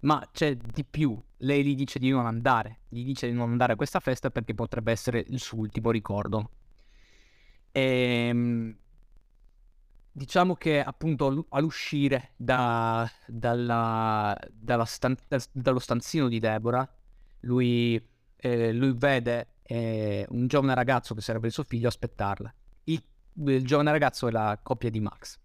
[0.00, 1.20] Ma c'è di più.
[1.38, 2.80] Lei gli dice di non andare.
[2.88, 6.50] Gli dice di non andare a questa festa perché potrebbe essere il suo ultimo ricordo.
[7.70, 8.76] E ehm,
[10.20, 15.16] Diciamo che appunto all'uscire da, dalla, dalla stan-
[15.50, 16.86] dallo stanzino di Deborah,
[17.40, 17.98] lui,
[18.36, 22.54] eh, lui vede eh, un giovane ragazzo che sarebbe il suo figlio aspettarla.
[22.84, 23.02] Il,
[23.46, 25.38] il, giovane ragazzo è la coppia di Max.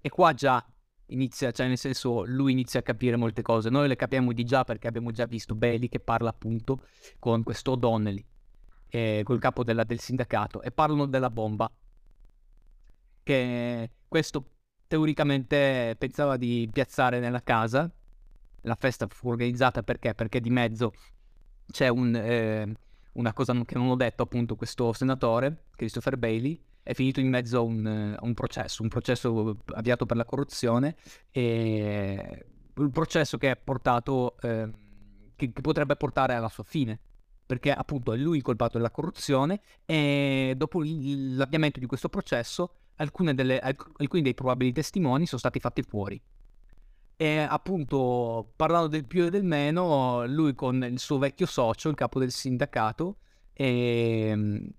[0.00, 0.64] E qua già
[1.08, 3.68] inizia, cioè nel senso, lui inizia a capire molte cose.
[3.68, 6.80] Noi le capiamo di già perché abbiamo già visto Bailey che parla appunto
[7.18, 8.24] con questo Donnelly,
[8.88, 11.70] eh, col capo della, del sindacato, e parlano della bomba
[13.22, 14.44] che questo
[14.86, 17.90] teoricamente pensava di piazzare nella casa.
[18.62, 20.14] La festa fu organizzata perché?
[20.14, 20.92] Perché di mezzo
[21.70, 22.74] c'è un, eh,
[23.12, 27.58] una cosa che non ho detto, appunto, questo senatore, Christopher Bailey, è finito in mezzo
[27.58, 30.96] a un, a un processo, un processo avviato per la corruzione
[31.30, 34.70] e un processo che, portato, eh,
[35.36, 37.00] che, che potrebbe portare alla sua fine
[37.48, 42.74] perché appunto è lui colpato della corruzione e dopo l'avviamento di questo processo
[43.34, 46.20] delle, alc- alcuni dei probabili testimoni sono stati fatti fuori.
[47.20, 51.96] E appunto, parlando del più e del meno, lui con il suo vecchio socio, il
[51.96, 53.16] capo del sindacato,
[53.52, 54.70] e, ehm,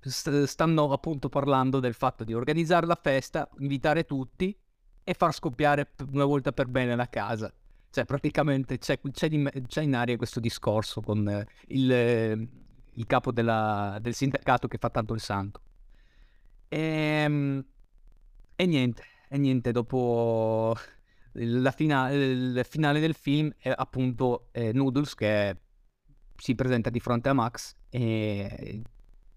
[0.00, 4.54] st- stanno appunto parlando del fatto di organizzare la festa, invitare tutti
[5.02, 7.50] e far scoppiare una volta per bene la casa.
[7.88, 11.90] Cioè, praticamente c'è, c'è, di, c'è in aria questo discorso con il,
[12.92, 15.60] il, capo della, del sindacato che fa tanto il santo.
[16.68, 17.64] E, ehm,
[18.56, 20.76] e niente, e niente, dopo
[21.32, 25.56] la fina- il finale del film è appunto eh, Noodles che
[26.36, 28.82] si presenta di fronte a Max e,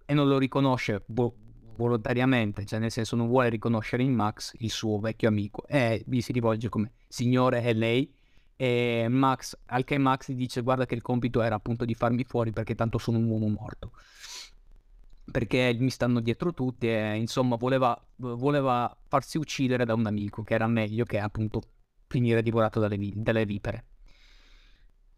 [0.05, 1.35] e non lo riconosce vo-
[1.75, 6.21] volontariamente, cioè nel senso non vuole riconoscere in Max il suo vecchio amico e gli
[6.21, 8.13] si rivolge come signore è lei
[8.55, 12.51] e Max, al che Max dice guarda che il compito era appunto di farmi fuori
[12.51, 13.91] perché tanto sono un uomo morto.
[15.31, 20.53] Perché mi stanno dietro tutti e insomma voleva, voleva farsi uccidere da un amico che
[20.53, 21.61] era meglio che appunto
[22.07, 23.85] finire divorato dalle, dalle vipere.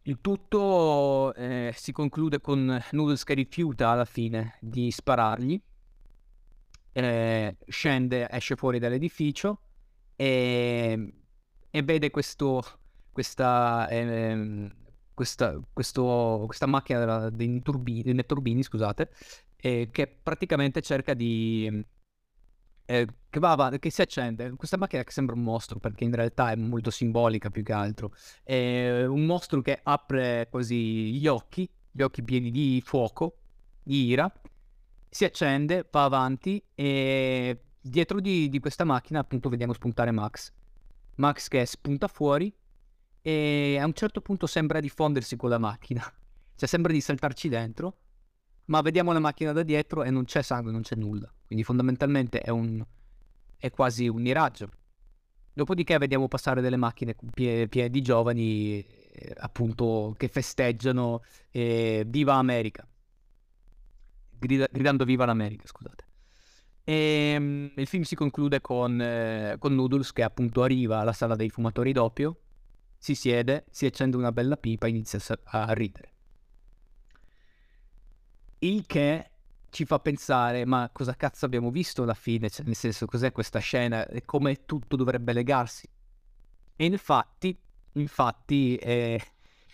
[0.04, 5.62] Il tutto eh, si conclude con Noodles che rifiuta alla fine di sparargli,
[6.94, 9.62] eh, scende, esce fuori dall'edificio
[10.16, 11.14] e,
[11.70, 12.64] e vede questo,
[13.12, 14.72] questa, eh,
[15.14, 19.12] questa, questo, questa macchina dei turbini, turbini scusate,
[19.62, 21.86] eh, che praticamente cerca di...
[22.86, 24.52] Eh, che, va avanti, che si accende.
[24.58, 28.12] Questa macchina che sembra un mostro perché in realtà è molto simbolica più che altro.
[28.44, 33.38] È un mostro che apre così gli occhi, gli occhi pieni di fuoco,
[33.82, 34.32] di ira,
[35.08, 40.52] si accende, va avanti e dietro di, di questa macchina appunto vediamo spuntare Max.
[41.16, 42.54] Max che spunta fuori
[43.22, 46.04] e a un certo punto sembra diffondersi con la macchina.
[46.62, 47.96] Cioè sembra di saltarci dentro
[48.66, 51.32] ma vediamo la macchina da dietro e non c'è sangue, non c'è nulla.
[51.46, 52.84] Quindi fondamentalmente è, un,
[53.58, 54.70] è quasi un miraggio.
[55.54, 62.36] Dopodiché vediamo passare delle macchine piene, piene di giovani, eh, appunto, che festeggiano eh, Viva
[62.36, 62.88] America.
[64.40, 66.06] Grida, gridando Viva l'America, scusate.
[66.84, 71.36] E um, il film si conclude con, eh, con Noodles che appunto arriva alla sala
[71.36, 72.40] dei fumatori doppio,
[72.98, 76.14] si siede, si accende una bella pipa e inizia a ridere.
[78.64, 79.32] Il che
[79.72, 82.48] ci fa pensare, ma cosa cazzo abbiamo visto alla fine?
[82.48, 85.90] Cioè, nel senso, cos'è questa scena e come tutto dovrebbe legarsi?
[86.76, 87.58] E infatti,
[87.94, 89.20] infatti eh,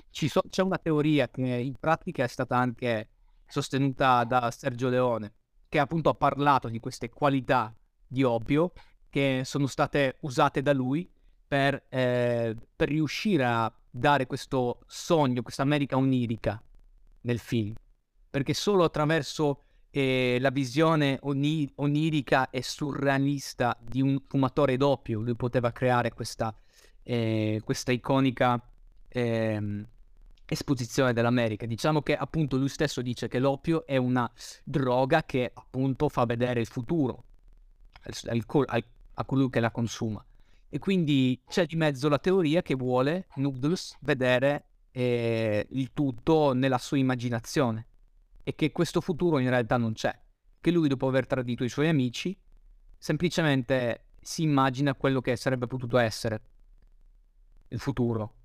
[0.10, 3.10] so- c'è una teoria che in pratica è stata anche
[3.46, 5.34] sostenuta da Sergio Leone,
[5.68, 7.76] che appunto ha parlato di queste qualità
[8.08, 8.72] di Oppio
[9.10, 11.10] che sono state usate da lui
[11.46, 16.62] per, eh, per riuscire a dare questo sogno, questa America onirica
[17.24, 17.76] nel film
[18.30, 25.36] perché solo attraverso eh, la visione oni- onirica e surrealista di un fumatore doppio lui
[25.36, 26.54] poteva creare questa,
[27.04, 28.62] eh, questa iconica
[29.08, 29.86] eh,
[30.46, 31.66] esposizione dell'America.
[31.66, 34.30] Diciamo che appunto lui stesso dice che l'oppio è una
[34.64, 37.24] droga che appunto fa vedere il futuro
[38.04, 40.24] al, al, a colui che la consuma.
[40.70, 46.78] E quindi c'è di mezzo la teoria che vuole Noodles vedere eh, il tutto nella
[46.78, 47.88] sua immaginazione
[48.48, 50.18] e che questo futuro in realtà non c'è,
[50.62, 52.34] che lui dopo aver tradito i suoi amici
[52.98, 56.42] semplicemente si immagina quello che sarebbe potuto essere
[57.68, 58.36] il futuro,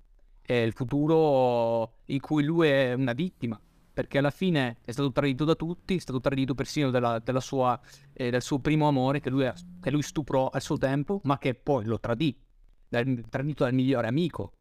[0.41, 3.57] è il futuro in cui lui è una vittima,
[3.93, 7.79] perché alla fine è stato tradito da tutti, è stato tradito persino della, della sua,
[8.11, 11.55] eh, del suo primo amore che lui, che lui, stuprò al suo tempo, ma che
[11.55, 12.37] poi lo tradì,
[12.89, 14.51] dal, tradito dal migliore amico,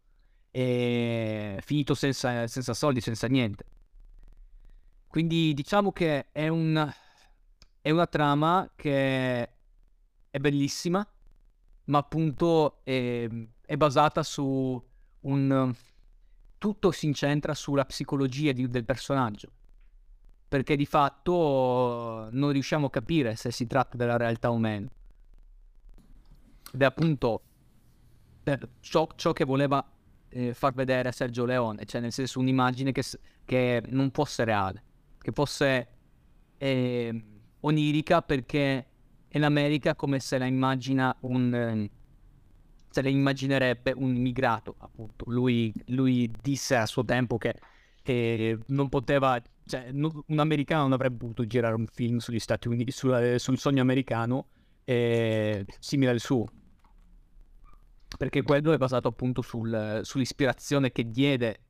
[0.52, 3.64] e finito senza, senza soldi, senza niente.
[5.12, 6.90] Quindi diciamo che è, un,
[7.82, 9.42] è una trama che
[10.30, 11.06] è bellissima,
[11.84, 13.28] ma appunto è,
[13.60, 14.82] è basata su
[15.20, 15.74] un...
[16.56, 19.50] tutto si incentra sulla psicologia di, del personaggio
[20.48, 24.88] perché di fatto non riusciamo a capire se si tratta della realtà o meno.
[26.72, 27.42] Ed è appunto
[28.80, 29.86] ciò, ciò che voleva
[30.30, 33.02] eh, far vedere Sergio Leone, cioè nel senso un'immagine che,
[33.44, 34.84] che non fosse reale
[35.22, 35.88] che fosse
[36.58, 37.24] eh,
[37.60, 38.86] onirica perché
[39.28, 41.54] è l'America come se la immagina un...
[41.54, 41.90] Eh,
[42.90, 45.24] se la immaginerebbe un immigrato, appunto.
[45.30, 47.54] Lui, lui disse a suo tempo che
[48.02, 49.40] eh, non poteva...
[49.64, 53.80] Cioè, un americano non avrebbe potuto girare un film sugli Stati Uniti, sul, sul sogno
[53.80, 54.48] americano
[54.84, 56.44] eh, simile al suo.
[58.18, 61.60] Perché quello è basato appunto sul, sull'ispirazione che diede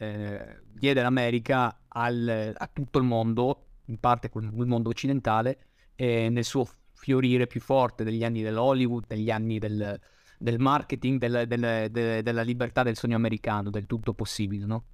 [0.00, 6.44] eh, diede l'America al, a tutto il mondo, in parte il mondo occidentale, eh, nel
[6.44, 10.00] suo fiorire più forte degli anni dell'Hollywood, degli anni del,
[10.38, 14.84] del marketing, del, del, del, della libertà del sogno americano, del tutto possibile, no?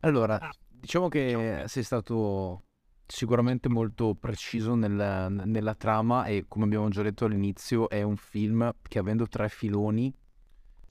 [0.00, 0.52] Allora, ah.
[0.68, 2.64] diciamo che sei stato
[3.06, 8.72] sicuramente molto preciso nel, nella trama e come abbiamo già detto all'inizio è un film
[8.82, 10.14] che avendo tre filoni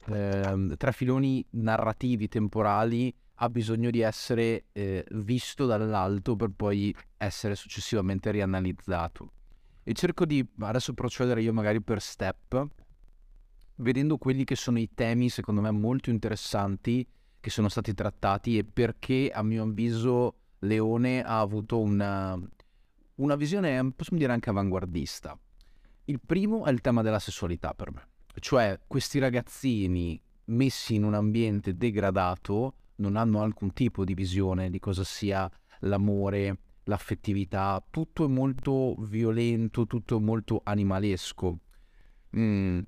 [0.06, 7.54] eh, tre filoni narrativi temporali ha bisogno di essere eh, visto dall'alto per poi essere
[7.54, 9.32] successivamente rianalizzato.
[9.82, 12.66] E cerco di adesso procedere io magari per step,
[13.76, 17.06] vedendo quelli che sono i temi secondo me molto interessanti
[17.40, 22.38] che sono stati trattati e perché a mio avviso Leone ha avuto una,
[23.16, 25.38] una visione, possiamo dire anche avanguardista.
[26.04, 28.08] Il primo è il tema della sessualità per me.
[28.38, 34.78] Cioè, questi ragazzini messi in un ambiente degradato non hanno alcun tipo di visione di
[34.78, 35.50] cosa sia
[35.80, 41.58] l'amore, l'affettività, tutto è molto violento, tutto è molto animalesco.
[42.36, 42.80] Mm.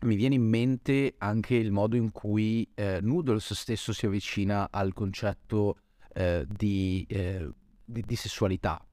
[0.00, 4.92] Mi viene in mente anche il modo in cui eh, Noodles stesso si avvicina al
[4.92, 5.78] concetto
[6.12, 7.50] eh, di, eh,
[7.84, 8.84] di, di, sessualità.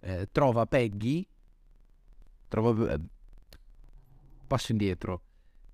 [0.00, 1.26] Eh, trova Peggy,
[2.48, 2.98] trova...
[4.52, 5.22] Passo indietro.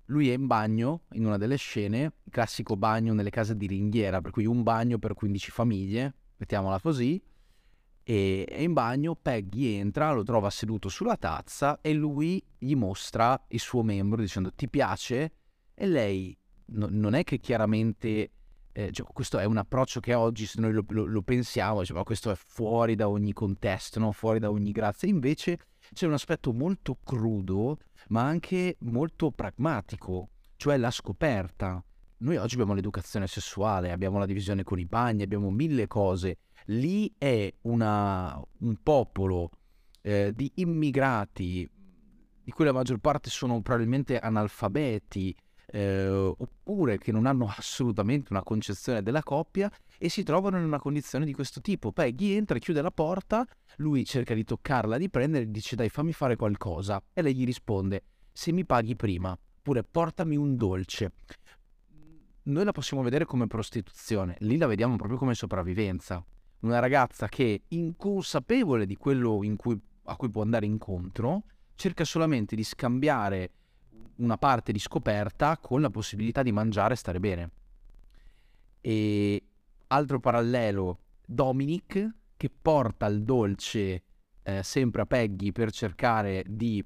[0.05, 4.31] Lui è in bagno in una delle scene, classico bagno nelle case di ringhiera, per
[4.31, 7.21] cui un bagno per 15 famiglie, mettiamola così,
[8.01, 13.43] e è in bagno, Peggy entra, lo trova seduto sulla tazza e lui gli mostra
[13.49, 15.33] il suo membro dicendo ti piace?
[15.73, 18.31] E lei no, non è che chiaramente,
[18.71, 22.03] eh, cioè, questo è un approccio che oggi se noi lo, lo, lo pensiamo, ma
[22.03, 24.13] questo è fuori da ogni contesto, no?
[24.13, 25.59] fuori da ogni grazia, invece
[25.93, 27.77] c'è un aspetto molto crudo
[28.09, 31.83] ma anche molto pragmatico, cioè la scoperta.
[32.21, 36.37] Noi oggi abbiamo l'educazione sessuale, abbiamo la divisione con i bagni, abbiamo mille cose
[36.69, 39.49] lì è una, un popolo
[40.01, 41.69] eh, di immigrati,
[42.43, 45.35] di cui la maggior parte sono probabilmente analfabeti,
[45.71, 50.79] eh, oppure che non hanno assolutamente una concezione della coppia e si trovano in una
[50.79, 51.91] condizione di questo tipo.
[51.91, 53.45] Peggy entra, chiude la porta,
[53.75, 57.45] lui cerca di toccarla, di prendere e dice dai fammi fare qualcosa e lei gli
[57.45, 61.11] risponde se mi paghi prima, oppure portami un dolce.
[62.43, 66.25] Noi la possiamo vedere come prostituzione, lì la vediamo proprio come sopravvivenza
[66.61, 71.43] una ragazza che, inconsapevole di quello cui, a cui può andare incontro,
[71.75, 73.51] cerca solamente di scambiare
[74.15, 77.51] una parte di scoperta con la possibilità di mangiare e stare bene.
[78.81, 79.43] E
[79.89, 84.03] altro parallelo, Dominic che porta il dolce
[84.43, 86.83] eh, sempre a Peggy per cercare di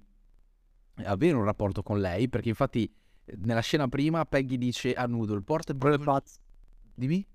[1.05, 2.91] avere un rapporto con lei, perché infatti
[3.37, 6.39] nella scena prima Peggy dice a Noodle porta il dolce.
[6.93, 7.25] Dimmi?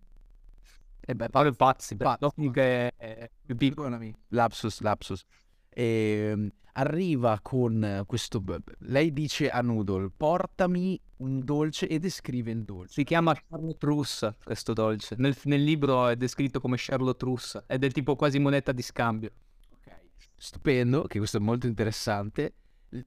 [1.00, 2.18] E beh, Paolo Pazzi, pa-
[2.52, 3.98] che è piccolo.
[4.28, 5.24] Lapsus, lapsus.
[5.70, 8.42] E, um, arriva con questo...
[8.80, 12.92] Lei dice a Noodle, portami un dolce e descrive il dolce.
[12.92, 15.16] Si chiama Charlotte Russe, questo dolce.
[15.18, 19.32] Nel, nel libro è descritto come Charlotte Russe ed è tipo quasi moneta di scambio.
[19.72, 19.92] Ok,
[20.36, 22.54] stupendo, che questo è molto interessante.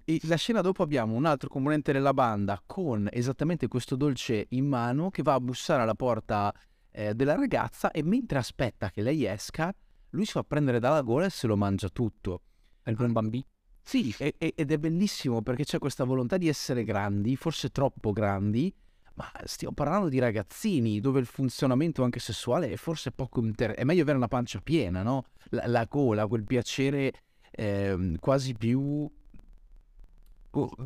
[0.03, 4.67] E la scena dopo abbiamo un altro componente della banda con esattamente questo dolce in
[4.67, 6.53] mano che va a bussare alla porta
[6.91, 9.73] eh, della ragazza e mentre aspetta che lei esca,
[10.09, 12.41] lui si fa prendere dalla gola e se lo mangia tutto.
[12.83, 13.45] È un bambino?
[13.83, 18.11] Sì, e, e, ed è bellissimo perché c'è questa volontà di essere grandi, forse troppo
[18.11, 18.73] grandi,
[19.15, 23.81] ma stiamo parlando di ragazzini dove il funzionamento anche sessuale è forse poco interessante.
[23.81, 25.25] È meglio avere una pancia piena, no?
[25.49, 27.11] La, la gola, quel piacere
[27.51, 29.09] eh, quasi più,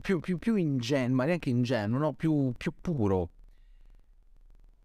[0.01, 2.13] più, più, più ingenuo, ma neanche ingenuo, no?
[2.13, 3.29] più, più puro.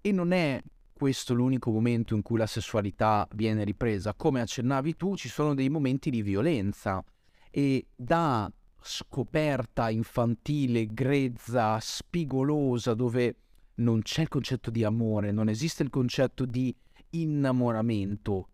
[0.03, 4.13] E non è questo l'unico momento in cui la sessualità viene ripresa.
[4.15, 7.03] Come accennavi tu, ci sono dei momenti di violenza
[7.51, 13.37] e da scoperta infantile, grezza, spigolosa, dove
[13.77, 16.75] non c'è il concetto di amore, non esiste il concetto di
[17.11, 18.49] innamoramento,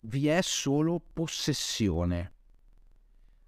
[0.00, 2.32] vi è solo possessione.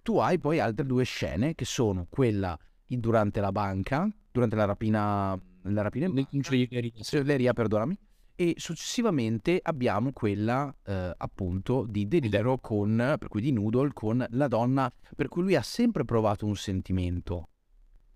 [0.01, 5.39] Tu hai poi altre due scene che sono quella durante la banca, durante la rapina,
[5.63, 7.97] la rapina in banca, perdonami,
[8.35, 14.47] e successivamente abbiamo quella eh, appunto di Deliro con, per cui di Noodle con la
[14.47, 17.49] donna per cui lui ha sempre provato un sentimento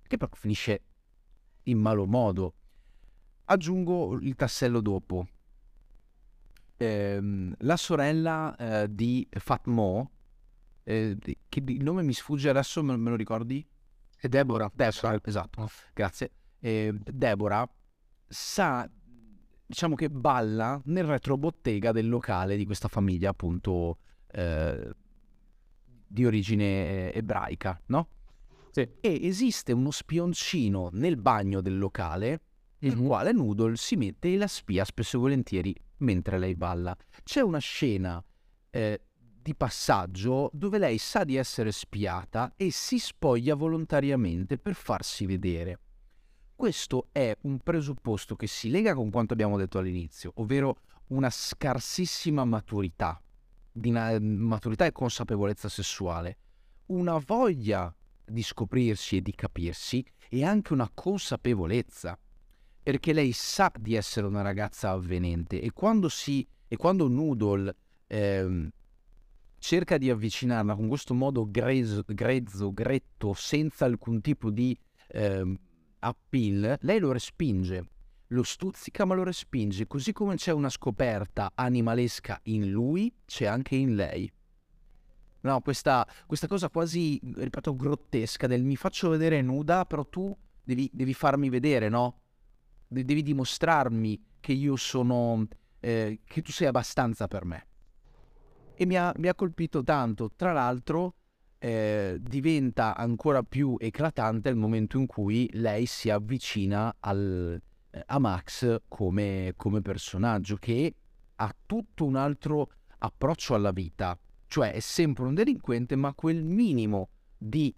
[0.07, 0.81] che però finisce
[1.63, 2.53] in malo modo.
[3.45, 5.27] Aggiungo il tassello dopo.
[6.77, 10.11] Eh, la sorella eh, di Fatmo,
[10.83, 13.65] eh, che il nome mi sfugge adesso, me, me lo ricordi?
[14.17, 14.71] È Deborah.
[14.73, 16.31] Deborah, esatto, grazie.
[16.59, 17.69] Eh, Deborah
[18.27, 18.89] sa
[19.67, 23.97] diciamo che balla nel retrobottega del locale di questa famiglia appunto
[24.31, 24.95] eh,
[26.07, 28.07] di origine eh, ebraica, no?
[28.71, 28.87] Sì.
[29.01, 32.41] E esiste uno spioncino nel bagno del locale
[32.79, 33.05] il mm-hmm.
[33.05, 36.95] quale Noodle si mette e la spia spesso e volentieri mentre lei balla.
[37.23, 38.23] C'è una scena
[38.69, 39.01] eh,
[39.41, 45.79] di passaggio dove lei sa di essere spiata e si spoglia volontariamente per farsi vedere.
[46.57, 50.79] Questo è un presupposto che si lega con quanto abbiamo detto all'inizio, ovvero
[51.09, 53.21] una scarsissima maturità,
[53.73, 56.37] maturità e consapevolezza sessuale,
[56.87, 57.95] una voglia
[58.25, 62.17] di scoprirsi e di capirsi e anche una consapevolezza,
[62.81, 67.75] perché lei sa di essere una ragazza avvenente e quando si e quando Noodle
[68.07, 68.67] ehm,
[69.59, 74.75] cerca di avvicinarla con questo modo grezzo, grezzo, gretto, senza alcun tipo di
[75.09, 75.55] ehm,
[75.99, 77.89] appeal, lei lo respinge.
[78.31, 83.75] lo stuzzica ma lo respinge, così come c'è una scoperta animalesca in lui, c'è anche
[83.75, 84.29] in lei.
[85.41, 90.89] No, questa, questa cosa quasi, ripeto, grottesca del mi faccio vedere nuda, però tu devi,
[90.91, 92.19] devi farmi vedere, no?
[92.87, 95.47] De- devi dimostrarmi che io sono,
[95.79, 97.67] eh, che tu sei abbastanza per me.
[98.75, 100.31] E mi ha, mi ha colpito tanto.
[100.35, 101.15] Tra l'altro,
[101.59, 108.19] eh, diventa ancora più eclatante il momento in cui lei si avvicina al, eh, a
[108.19, 110.93] Max come, come personaggio che
[111.35, 117.09] ha tutto un altro approccio alla vita, cioè è sempre un delinquente ma quel minimo
[117.37, 117.73] di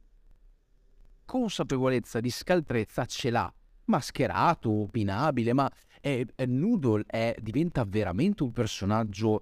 [1.25, 3.53] consapevolezza, di scaltrezza ce l'ha,
[3.85, 5.69] mascherato, opinabile, ma
[5.99, 9.41] è, è Noodle è, diventa veramente un personaggio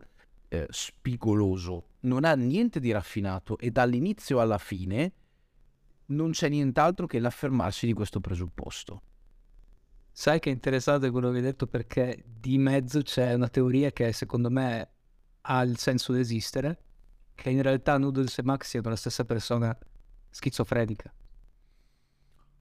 [0.49, 5.13] eh, spigoloso, non ha niente di raffinato e dall'inizio alla fine
[6.07, 9.01] non c'è nient'altro che l'affermarsi di questo presupposto.
[10.11, 14.11] Sai che è interessante quello che hai detto perché di mezzo c'è una teoria che
[14.13, 14.89] secondo me
[15.41, 16.79] ha il senso di esistere,
[17.35, 19.77] che in realtà Noodles e Max siano la stessa persona
[20.29, 21.13] schizofrenica.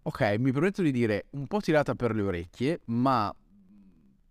[0.02, 3.34] Ok, mi permetto di dire un po' tirata per le orecchie, ma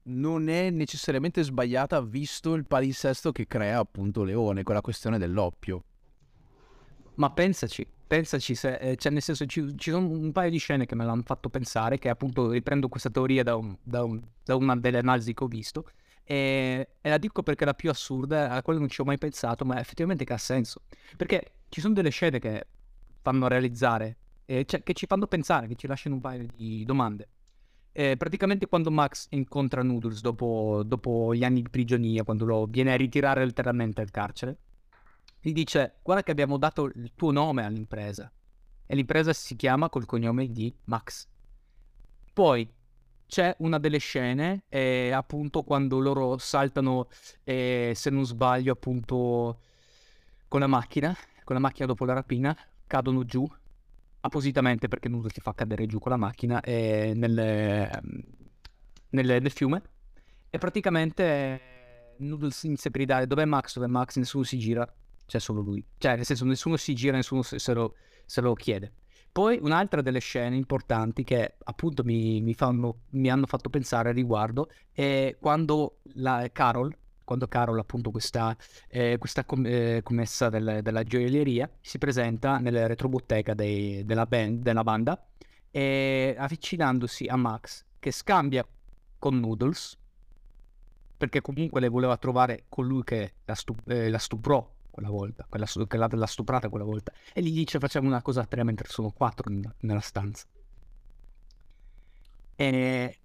[0.08, 5.84] non è necessariamente sbagliata visto il palinsesto che crea appunto Leone con la questione dell'oppio.
[7.16, 10.86] Ma pensaci, pensaci se, eh, cioè nel senso ci, ci, sono un paio di scene
[10.86, 14.56] che me l'hanno fatto pensare, che appunto riprendo questa teoria da, un, da, un, da
[14.56, 15.86] una delle analisi che ho visto,
[16.24, 19.18] e, e, la dico perché è la più assurda, a quella non ci ho mai
[19.18, 20.82] pensato, ma effettivamente che ha senso.
[21.16, 22.68] Perché ci sono delle scene che
[23.22, 27.28] fanno realizzare, eh, cioè, che ci fanno pensare, che ci lasciano un paio di domande.
[27.98, 32.92] Eh, praticamente quando Max incontra Noodles dopo, dopo, gli anni di prigionia, quando lo viene
[32.92, 34.58] a ritirare letteralmente dal carcere,
[35.40, 38.30] gli dice guarda che abbiamo dato il tuo nome all'impresa
[38.86, 41.26] e l'impresa si chiama col cognome di Max.
[42.34, 42.70] Poi
[43.28, 47.08] c'è una delle scene, eh, appunto quando loro saltano,
[47.46, 49.60] eh, se non sbaglio, appunto
[50.50, 51.16] con la macchina,
[51.46, 53.50] con la macchina dopo la rapina, cadono giù
[54.26, 58.24] appositamente perché Noodles ti fa cadere giù con la macchina eh, nel, ehm,
[59.10, 59.82] nel, nel, fiume
[60.50, 64.92] e praticamente Noodles inizia a gridare dov'è Max, dov'è Max, nessuno si gira,
[65.26, 65.86] c'è solo lui.
[65.98, 67.96] Cioè, nel senso, nessuno si gira, nessuno se, lo,
[68.26, 68.94] se lo, chiede.
[69.32, 74.14] Poi un'altra delle scene importanti che appunto mi, mi, fanno, mi hanno fatto pensare a
[74.14, 76.96] riguardo è quando la Carol,
[77.26, 78.56] quando Carol, appunto questa,
[78.88, 84.62] eh, questa com- eh, commessa del, della gioielleria, si presenta nella retrobottega dei, della, band,
[84.62, 85.28] della banda
[85.72, 88.66] e avvicinandosi a Max che scambia
[89.20, 89.98] con Noodles
[91.18, 95.66] perché comunque le voleva trovare colui che la, stu- eh, la stuprò quella volta, quella
[95.66, 98.88] su- l'ha, l'ha stuprata quella volta e gli dice facciamo una cosa a tre mentre
[98.90, 100.46] sono quattro n- nella stanza.
[102.58, 103.20] E,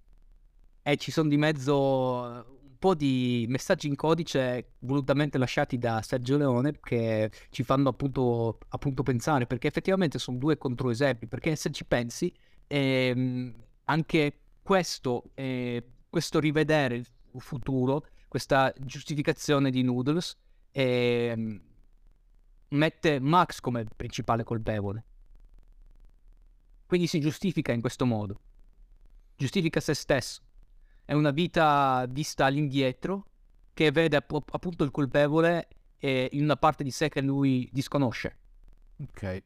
[0.83, 6.79] e ci sono di mezzo po' di messaggi in codice volutamente lasciati da Sergio Leone
[6.81, 12.33] che ci fanno appunto, appunto pensare, perché effettivamente sono due controesempi, perché se ci pensi,
[12.65, 13.53] ehm,
[13.83, 17.05] anche questo, eh, questo rivedere il
[17.37, 20.35] futuro, questa giustificazione di Noodles,
[20.71, 21.61] eh,
[22.69, 25.05] mette Max come principale colpevole.
[26.87, 28.39] Quindi si giustifica in questo modo.
[29.35, 30.41] Giustifica se stesso
[31.11, 33.25] è una vita vista all'indietro
[33.73, 38.37] che vede app- appunto il colpevole eh, in una parte di sé che lui disconosce.
[38.95, 39.43] Ok.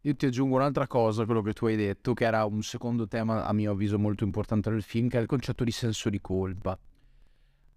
[0.00, 3.06] Io ti aggiungo un'altra cosa a quello che tu hai detto, che era un secondo
[3.06, 6.22] tema a mio avviso molto importante del film, che è il concetto di senso di
[6.22, 6.78] colpa.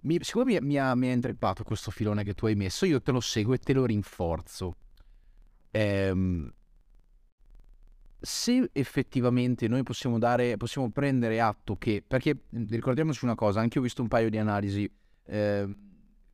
[0.04, 3.02] Mi, siccome mi, mi, ha, mi ha intreppato questo filone che tu hai messo, io
[3.02, 4.74] te lo seguo e te lo rinforzo.
[5.72, 6.50] Ehm,
[8.20, 13.82] se effettivamente noi possiamo dare, possiamo prendere atto che, perché ricordiamoci una cosa, anche io
[13.82, 14.90] ho visto un paio di analisi
[15.26, 15.76] eh,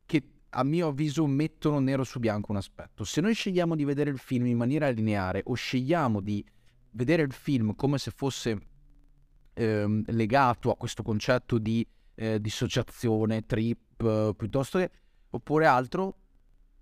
[0.06, 3.04] che a mio avviso mettono nero su bianco un aspetto.
[3.04, 6.44] Se noi scegliamo di vedere il film in maniera lineare o scegliamo di
[6.92, 8.58] vedere il film come se fosse
[9.52, 14.90] eh, legato a questo concetto di eh, dissociazione, trip, eh, piuttosto che,
[15.30, 16.18] oppure altro,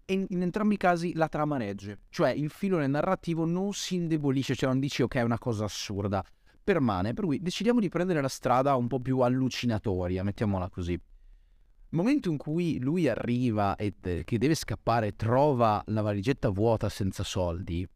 [0.06, 4.54] in, in, entrambi i casi la trama regge, cioè il filone narrativo non si indebolisce,
[4.54, 6.24] cioè non dici ok è una cosa assurda,
[6.62, 10.92] permane, per cui decidiamo di prendere la strada un po' più allucinatoria, mettiamola così.
[10.92, 17.22] Il momento in cui lui arriva e che deve scappare trova la valigetta vuota senza
[17.22, 17.86] soldi,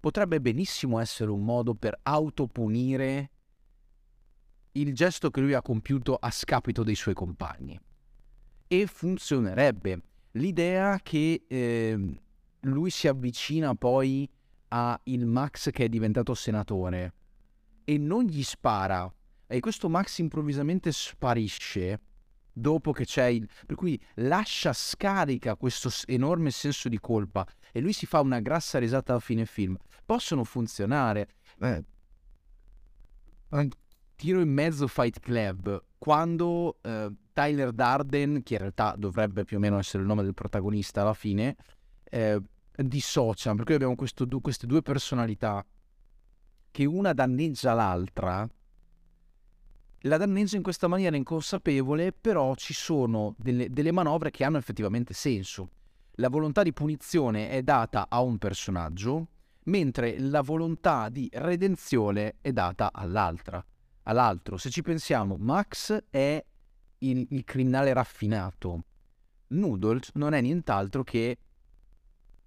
[0.00, 3.30] potrebbe benissimo essere un modo per autopunire
[4.72, 7.78] il gesto che lui ha compiuto a scapito dei suoi compagni.
[8.66, 10.02] E funzionerebbe
[10.38, 12.20] l'idea che eh,
[12.60, 14.28] lui si avvicina poi
[14.68, 17.14] a il Max che è diventato senatore
[17.84, 19.12] e non gli spara,
[19.46, 22.00] E questo Max improvvisamente sparisce
[22.52, 23.48] dopo che c'è il...
[23.64, 28.78] per cui lascia scarica questo enorme senso di colpa e lui si fa una grassa
[28.78, 29.74] risata a fine film.
[30.04, 31.28] Possono funzionare.
[31.60, 31.84] Eh,
[34.16, 39.60] tiro in mezzo Fight Club quando eh, Tyler Darden, che in realtà dovrebbe più o
[39.60, 41.54] meno essere il nome del protagonista alla fine,
[42.02, 42.42] eh,
[42.74, 45.64] dissocia, per cui abbiamo questo, queste due personalità
[46.72, 48.44] che una danneggia l'altra,
[50.00, 55.14] la danneggia in questa maniera inconsapevole, però ci sono delle, delle manovre che hanno effettivamente
[55.14, 55.70] senso.
[56.14, 59.28] La volontà di punizione è data a un personaggio,
[59.66, 63.64] mentre la volontà di redenzione è data all'altra,
[64.02, 64.56] all'altro.
[64.56, 66.44] Se ci pensiamo, Max è
[66.98, 68.84] il, il criminale raffinato.
[69.48, 71.38] Noodles non è nient'altro che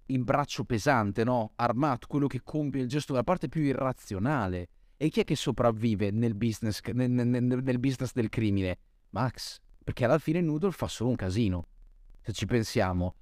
[0.06, 1.52] il braccio pesante, no?
[1.56, 4.68] Armato, quello che compie il gesto della parte più irrazionale.
[4.96, 8.78] E chi è che sopravvive nel business, nel, nel, nel business del crimine?
[9.10, 9.58] Max.
[9.82, 11.66] Perché alla fine Noodle fa solo un casino.
[12.20, 13.16] Se ci pensiamo,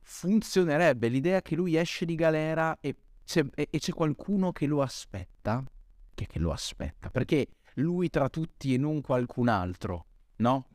[0.00, 4.82] funzionerebbe l'idea che lui esce di galera e c'è, e, e c'è qualcuno che lo
[4.82, 5.62] aspetta.
[6.14, 7.10] Che, che lo aspetta?
[7.10, 10.06] Perché lui tra tutti e non qualcun altro,
[10.36, 10.66] no?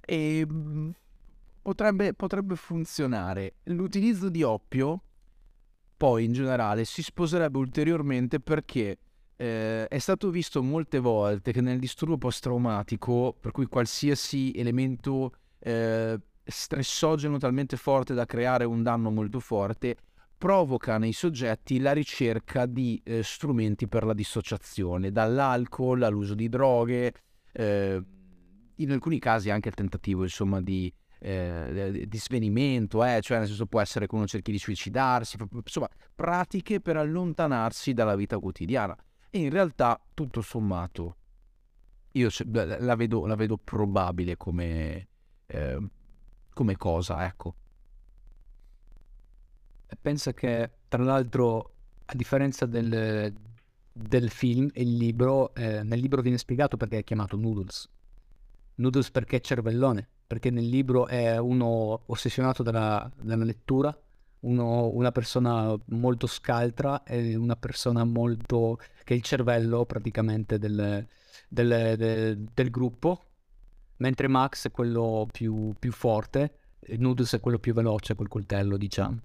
[0.00, 0.90] E mm,
[1.62, 3.54] potrebbe, potrebbe funzionare.
[3.64, 5.02] L'utilizzo di oppio,
[5.96, 8.98] poi in generale, si sposerebbe ulteriormente perché
[9.36, 16.18] eh, è stato visto molte volte che nel disturbo post-traumatico, per cui qualsiasi elemento eh,
[16.44, 19.96] stressogeno talmente forte da creare un danno molto forte,
[20.38, 27.12] provoca nei soggetti la ricerca di eh, strumenti per la dissociazione, dall'alcol all'uso di droghe,
[27.52, 28.02] eh,
[28.76, 33.66] in alcuni casi anche il tentativo insomma di eh, di svenimento, eh, cioè nel senso
[33.66, 38.96] può essere che uno cerchi di suicidarsi, insomma pratiche per allontanarsi dalla vita quotidiana.
[39.30, 41.16] E in realtà tutto sommato
[42.12, 45.08] io la vedo, la vedo probabile come,
[45.46, 45.78] eh,
[46.52, 47.54] come cosa, ecco.
[50.00, 51.74] Pensa che tra l'altro
[52.06, 53.34] a differenza del,
[53.92, 57.88] del film il libro, eh, nel libro viene spiegato perché è chiamato Noodles.
[58.76, 63.96] Noodles perché cervellone perché nel libro è uno ossessionato dalla, dalla lettura,
[64.40, 68.78] uno, una persona molto scaltra e una persona molto...
[69.04, 71.06] che è il cervello praticamente del,
[71.48, 73.22] del, del, del gruppo,
[73.98, 76.58] mentre Max è quello più, più forte,
[76.96, 79.20] Noodles è quello più veloce col coltello, diciamo.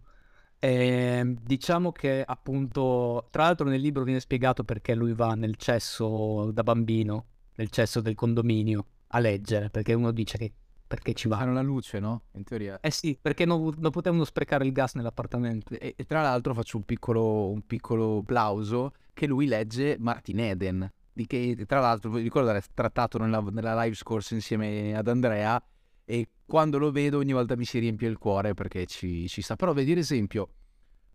[0.60, 6.52] E diciamo che appunto, tra l'altro nel libro viene spiegato perché lui va nel cesso
[6.52, 7.26] da bambino,
[7.56, 10.54] nel cesso del condominio, a leggere, perché uno dice che
[10.92, 12.24] perché ci vanno la luce, no?
[12.34, 12.78] In teoria.
[12.82, 15.74] Eh sì, perché non, non potevano sprecare il gas nell'appartamento.
[15.80, 20.92] E, e, tra l'altro faccio un piccolo, un piccolo plauso che lui legge Martin Eden,
[21.14, 25.64] di che tra l'altro vi ricordo aver trattato nella, nella live scorsa insieme ad Andrea
[26.04, 29.56] e quando lo vedo ogni volta mi si riempie il cuore perché ci, ci sta.
[29.56, 30.50] Però vedi, ad esempio,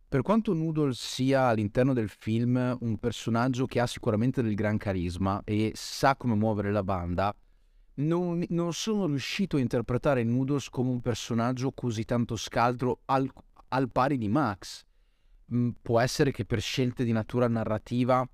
[0.09, 5.43] per quanto Noodle sia all'interno del film un personaggio che ha sicuramente del gran carisma
[5.45, 7.37] e sa come muovere la banda,
[7.97, 13.31] non, non, sono riuscito a interpretare Noodles come un personaggio così tanto scaltro al,
[13.69, 14.85] al pari di Max.
[15.55, 18.29] Mm, può essere che per scelte di natura narrativa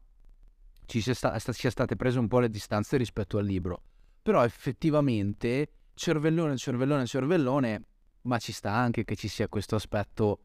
[0.87, 3.83] ci sia, sta, sia state prese un po' le distanze rispetto al libro.
[4.23, 7.85] Però effettivamente, cervellone, cervellone, cervellone,
[8.23, 10.41] ma ci sta anche che ci sia questo aspetto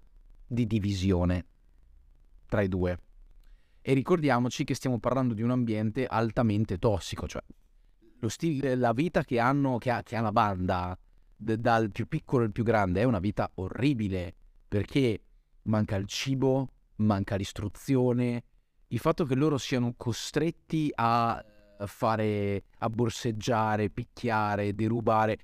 [0.45, 1.45] di divisione
[2.47, 2.99] tra i due.
[3.81, 7.43] E ricordiamoci che stiamo parlando di un ambiente altamente tossico, cioè
[8.19, 10.97] lo stile, la vita che hanno, che ha, che ha la banda,
[11.35, 14.33] d- dal più piccolo al più grande, è una vita orribile
[14.67, 15.21] perché
[15.63, 18.43] manca il cibo, manca l'istruzione,
[18.87, 21.43] il fatto che loro siano costretti a
[21.85, 25.39] fare, a borseggiare, picchiare, derubare,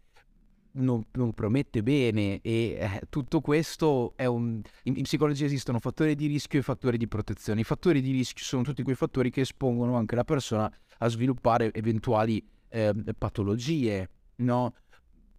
[0.76, 4.62] non, non promette bene e eh, tutto questo è un...
[4.84, 7.62] In, in, psicologia esistono fattori di rischio e fattori di protezione.
[7.62, 11.72] I fattori di rischio sono tutti quei fattori che espongono anche la persona a sviluppare
[11.74, 12.44] eventuali
[12.74, 14.74] eh, patologie, no?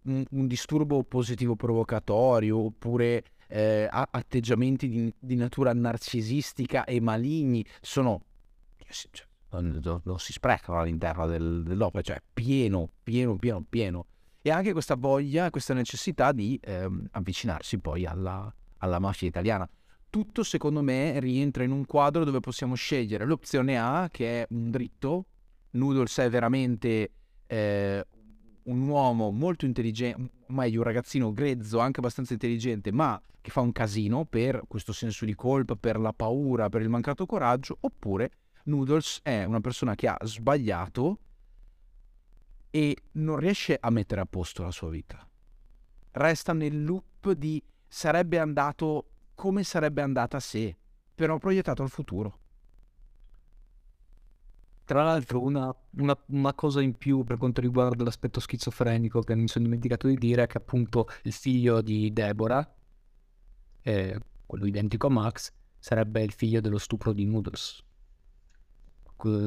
[0.03, 8.21] un, un, disturbo positivo provocatorio oppure eh, atteggiamenti di, di, natura narcisistica e maligni sono...
[8.87, 14.05] Cioè, non, non, si sprecano all'interno del, dell'opera, cioè pieno, pieno, pieno, pieno.
[14.41, 19.67] E anche questa voglia, questa necessità di eh, avvicinarsi poi alla, alla mafia italiana
[20.07, 24.71] tutto secondo me rientra in un quadro dove possiamo scegliere l'opzione A che è un
[24.71, 25.25] dritto,
[25.71, 27.11] Noodles è veramente
[27.47, 28.05] eh,
[28.63, 33.71] un uomo molto intelligente, meglio un ragazzino grezzo, anche abbastanza intelligente, ma che fa un
[33.71, 38.31] casino per questo senso di colpa, per la paura, per il mancato coraggio, oppure
[38.63, 41.19] Noodles è una persona che ha sbagliato
[42.71, 45.27] e non riesce a mettere a posto la sua vita.
[46.11, 50.75] Resta nel loop di sarebbe andato come sarebbe andata se,
[51.13, 52.39] però proiettato al futuro.
[54.85, 59.47] Tra l'altro, una, una, una, cosa in più per quanto riguarda l'aspetto schizofrenico che mi
[59.47, 62.71] sono dimenticato di dire è che appunto il figlio di Deborah,
[63.81, 67.83] eh, quello identico a Max, sarebbe il figlio dello stupro di Noodles.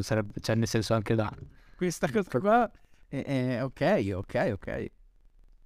[0.00, 1.32] Sarebbe, cioè, nel senso anche là.
[1.76, 2.70] Questa cosa qua
[3.06, 4.90] è, è ok, ok, ok.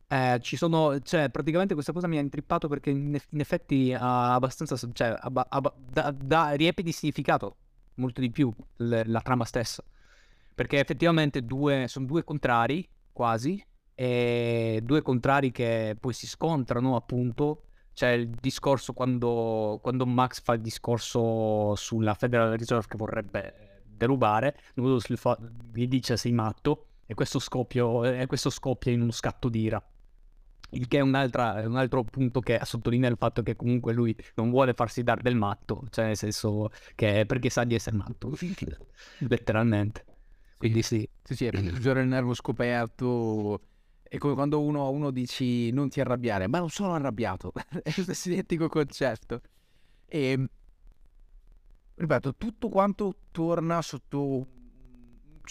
[0.08, 4.34] Eh, ci sono, cioè, praticamente questa cosa mi ha intrippato perché in, in effetti ha
[4.34, 7.56] abbastanza, cioè, abba, abba, da, da, riempie di significato
[7.94, 9.84] molto di più le, la trama stessa.
[10.54, 13.64] Perché effettivamente due, sono due contrari, quasi,
[13.94, 17.64] e due contrari che poi si scontrano, appunto.
[17.94, 24.56] C'è il discorso quando, quando Max fa il discorso sulla Federal Reserve che vorrebbe derubare,
[24.74, 29.82] gli dice sei matto, e questo, scoppio, e questo scoppia in uno scatto d'ira.
[30.74, 34.72] Il che è, un altro punto che sottolinea il fatto che comunque lui non vuole
[34.72, 38.32] farsi dare del matto, cioè nel senso che perché sa di essere matto,
[39.18, 40.04] letteralmente.
[40.56, 41.06] Quindi sì.
[41.24, 43.60] Sì, sì, è per usare il nervo scoperto.
[44.02, 47.52] È come quando uno a uno dici non ti arrabbiare, ma non sono arrabbiato.
[47.82, 49.40] è lo stesso identico concetto.
[50.06, 50.48] E
[51.96, 54.46] ripeto, tutto quanto torna sotto.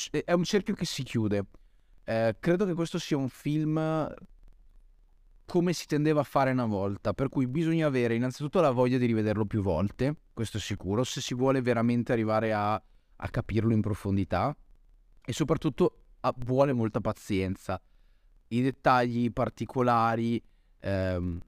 [0.10, 1.46] È un cerchio che si chiude.
[2.06, 4.10] Eh, credo che questo sia un film
[5.52, 9.06] come si tendeva a fare una volta, per cui bisogna avere innanzitutto la voglia di
[9.06, 13.82] rivederlo più volte, questo è sicuro, se si vuole veramente arrivare a, a capirlo in
[13.82, 14.56] profondità
[15.22, 17.82] e soprattutto a, vuole molta pazienza.
[18.48, 20.42] I dettagli particolari,
[20.80, 21.42] ehm,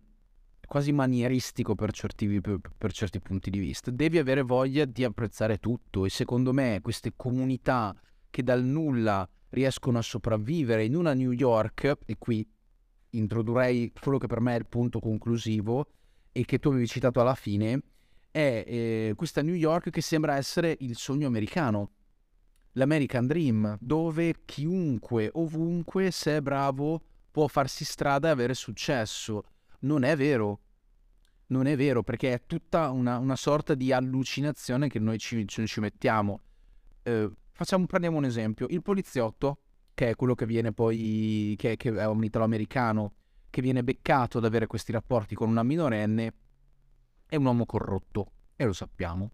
[0.67, 5.59] quasi manieristico per certi, per, per certi punti di vista, devi avere voglia di apprezzare
[5.59, 7.95] tutto e secondo me queste comunità
[8.29, 12.45] che dal nulla riescono a sopravvivere in una New York, e qui
[13.13, 15.87] introdurrei quello che per me è il punto conclusivo
[16.31, 17.81] e che tu avevi citato alla fine,
[18.31, 21.91] è eh, questa New York che sembra essere il sogno americano,
[22.73, 29.43] l'American Dream, dove chiunque, ovunque, se è bravo, può farsi strada e avere successo.
[29.81, 30.59] Non è vero.
[31.47, 35.79] Non è vero, perché è tutta una, una sorta di allucinazione che noi ci, ci
[35.79, 36.41] mettiamo.
[37.03, 38.65] Eh, facciamo, prendiamo un esempio.
[38.69, 39.59] Il poliziotto
[39.93, 43.13] che è quello che viene poi, che, che è un italo-americano,
[43.49, 46.33] che viene beccato ad avere questi rapporti con una minorenne,
[47.27, 49.31] è un uomo corrotto, e lo sappiamo.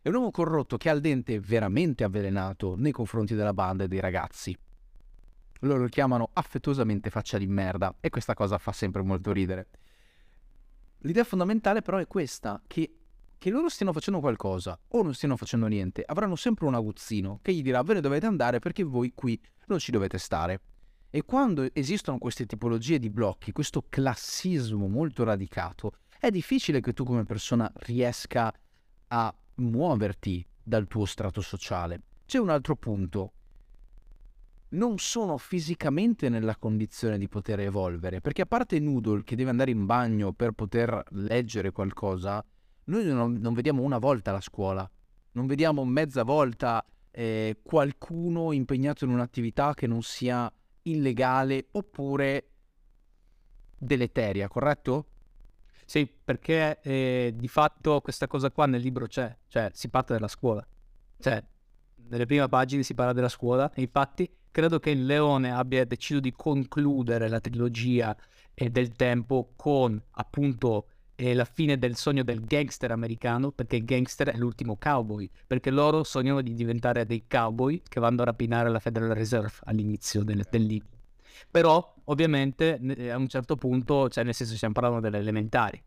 [0.00, 3.88] È un uomo corrotto che ha il dente veramente avvelenato nei confronti della banda e
[3.88, 4.56] dei ragazzi.
[5.60, 9.68] Loro lo chiamano affettuosamente faccia di merda e questa cosa fa sempre molto ridere.
[10.98, 12.95] L'idea fondamentale però è questa, che
[13.38, 17.52] che loro stiano facendo qualcosa o non stiano facendo niente, avranno sempre un aguzzino che
[17.52, 20.60] gli dirà ve ne dovete andare perché voi qui non ci dovete stare.
[21.10, 27.04] E quando esistono queste tipologie di blocchi, questo classismo molto radicato, è difficile che tu
[27.04, 28.52] come persona riesca
[29.08, 32.02] a muoverti dal tuo strato sociale.
[32.26, 33.32] C'è un altro punto.
[34.70, 39.70] Non sono fisicamente nella condizione di poter evolvere, perché a parte Noodle che deve andare
[39.70, 42.44] in bagno per poter leggere qualcosa,
[42.86, 44.88] noi non, non vediamo una volta la scuola,
[45.32, 50.50] non vediamo mezza volta eh, qualcuno impegnato in un'attività che non sia
[50.82, 52.48] illegale oppure
[53.78, 55.06] deleteria, corretto?
[55.84, 60.28] Sì, perché eh, di fatto questa cosa qua nel libro c'è, cioè si parte dalla
[60.28, 60.66] scuola.
[61.18, 61.42] Cioè,
[62.08, 66.20] nelle prime pagine si parla della scuola e infatti credo che il Leone abbia deciso
[66.20, 68.16] di concludere la trilogia
[68.52, 73.84] e del tempo con appunto è la fine del sogno del gangster americano, perché il
[73.84, 78.68] gangster è l'ultimo cowboy, perché loro sognano di diventare dei cowboy che vanno a rapinare
[78.68, 80.90] la Federal Reserve all'inizio del, del libro.
[81.50, 82.78] Però, ovviamente,
[83.10, 85.82] a un certo punto, cioè nel senso stiamo parlando delle elementari.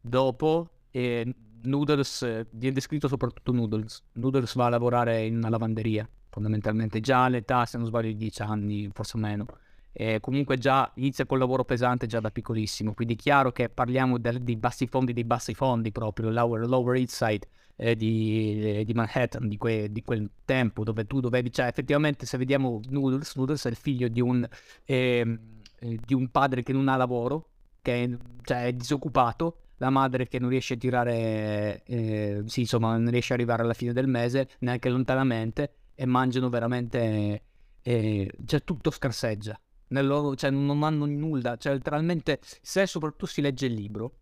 [0.00, 4.02] Dopo, eh, Noodles, viene descritto soprattutto Noodles.
[4.12, 8.42] Noodles va a lavorare in una lavanderia, fondamentalmente già all'età, se non sbaglio, di 10
[8.42, 9.46] anni, forse meno
[9.92, 14.40] eh, comunque già inizia col lavoro pesante già da piccolissimo, quindi chiaro che parliamo del,
[14.40, 19.48] dei bassi fondi dei bassi fondi proprio, lower, lower East eh, di, eh, di, Manhattan
[19.48, 23.70] di, que, di, quel tempo dove tu dovevi, cioè effettivamente se vediamo Noodles, Noodles è
[23.70, 24.46] il figlio di un,
[24.84, 25.40] ehm,
[25.80, 27.50] eh, di un padre che non ha lavoro,
[27.82, 28.10] che è,
[28.42, 33.32] cioè, è disoccupato, la madre che non riesce a tirare, eh, sì, insomma, non riesce
[33.32, 37.42] ad arrivare alla fine del mese, neanche lontanamente, e mangiano veramente,
[37.82, 39.58] eh, cioè tutto scarseggia
[39.88, 44.12] loro, cioè non hanno nulla, cioè letteralmente se soprattutto si legge il libro,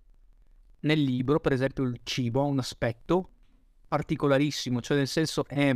[0.81, 3.31] nel libro per esempio il cibo ha un aspetto
[3.89, 5.75] particolarissimo, cioè nel senso è,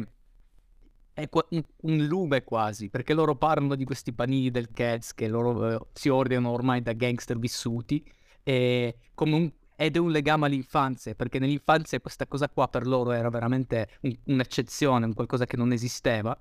[1.13, 5.71] è un, un, lume quasi, perché loro parlano di questi panini del Cats che loro
[5.71, 8.05] eh, si ordinano ormai da gangster vissuti,
[8.43, 13.13] e come un, ed è un legame all'infanzia, perché nell'infanzia questa cosa qua per loro
[13.13, 16.37] era veramente un, un'eccezione, un qualcosa che non esisteva.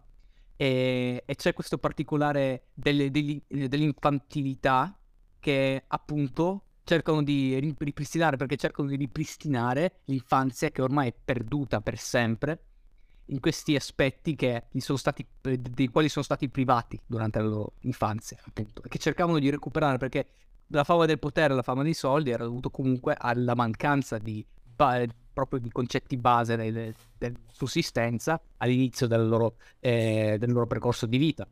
[0.61, 4.93] E, e c'è questo particolare delle, degli, dell'infantilità
[5.39, 11.97] che appunto cercano di ripristinare, perché cercano di ripristinare l'infanzia che ormai è perduta per
[11.97, 12.63] sempre
[13.27, 17.75] in questi aspetti che gli sono stati, dei quali sono stati privati durante la loro
[17.83, 20.27] infanzia, appunto, e che cercavano di recuperare perché
[20.67, 24.45] la fama del potere, la fama dei soldi era dovuto comunque alla mancanza di
[25.45, 31.17] proprio di concetti base della del sussistenza all'inizio del loro, eh, del loro percorso di
[31.17, 31.47] vita.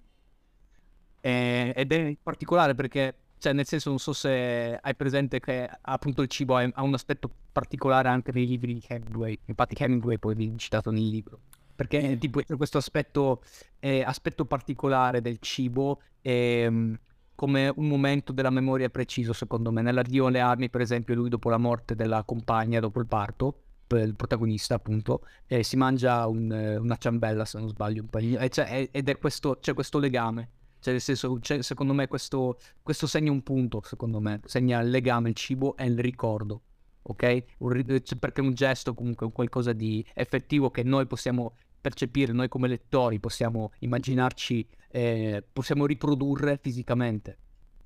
[1.20, 6.22] E, ed è particolare perché, cioè, nel senso, non so se hai presente che appunto
[6.22, 9.38] il cibo ha, un aspetto particolare anche nei libri di Hemingway.
[9.46, 11.40] Infatti, Hemingway poi viene citato nel libro.
[11.76, 13.44] Perché tipo, c'è questo aspetto,
[13.80, 16.02] eh, aspetto particolare del cibo.
[16.22, 16.98] Eh,
[17.38, 19.84] come un momento della memoria preciso, secondo me.
[19.84, 24.16] Nell'addio alle armi, per esempio, lui dopo la morte della compagna, dopo il parto, il
[24.16, 29.10] protagonista appunto, eh, si mangia un, una ciambella, se non sbaglio, un panino, c'è, ed
[29.10, 30.50] è questo, c'è questo legame.
[30.80, 35.30] Cioè, nel senso, secondo me questo, questo, segna un punto, secondo me, segna il legame,
[35.30, 36.62] il cibo e il ricordo,
[37.04, 37.44] ok?
[37.60, 42.48] Un, cioè, perché è un gesto comunque, qualcosa di effettivo che noi possiamo percepire, noi
[42.48, 47.38] come lettori possiamo immaginarci eh, possiamo riprodurre fisicamente.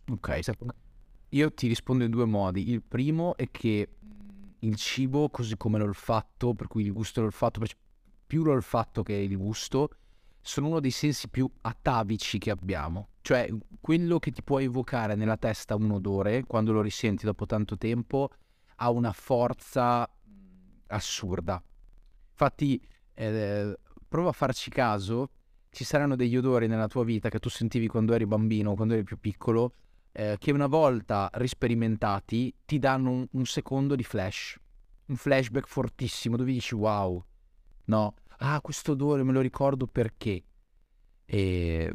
[0.10, 0.40] Ok,
[1.30, 2.70] io ti rispondo in due modi.
[2.70, 3.98] Il primo è che
[4.62, 7.62] il cibo, così come l'olfatto, per cui il gusto e l'olfatto,
[8.26, 9.90] più l'olfatto che il gusto,
[10.42, 13.10] sono uno dei sensi più atavici che abbiamo.
[13.22, 13.50] Cioè,
[13.80, 18.30] quello che ti può evocare nella testa un odore, quando lo risenti dopo tanto tempo,
[18.78, 20.10] ha una forza
[20.88, 21.62] assurda.
[22.32, 22.82] Infatti,
[23.14, 25.30] eh, prova a farci caso
[25.70, 29.04] ci saranno degli odori nella tua vita che tu sentivi quando eri bambino, quando eri
[29.04, 29.74] più piccolo,
[30.12, 34.58] eh, che una volta risperimentati ti danno un, un, secondo di flash,
[35.06, 37.24] un flashback fortissimo dove dici wow,
[37.86, 40.44] no, ah questo odore me lo ricordo perché.
[41.26, 41.94] E...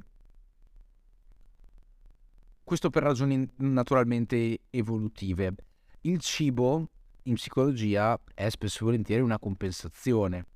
[2.63, 5.55] Questo per ragioni naturalmente evolutive.
[6.01, 6.89] Il cibo
[7.25, 10.47] in psicologia è spesso e volentieri una compensazione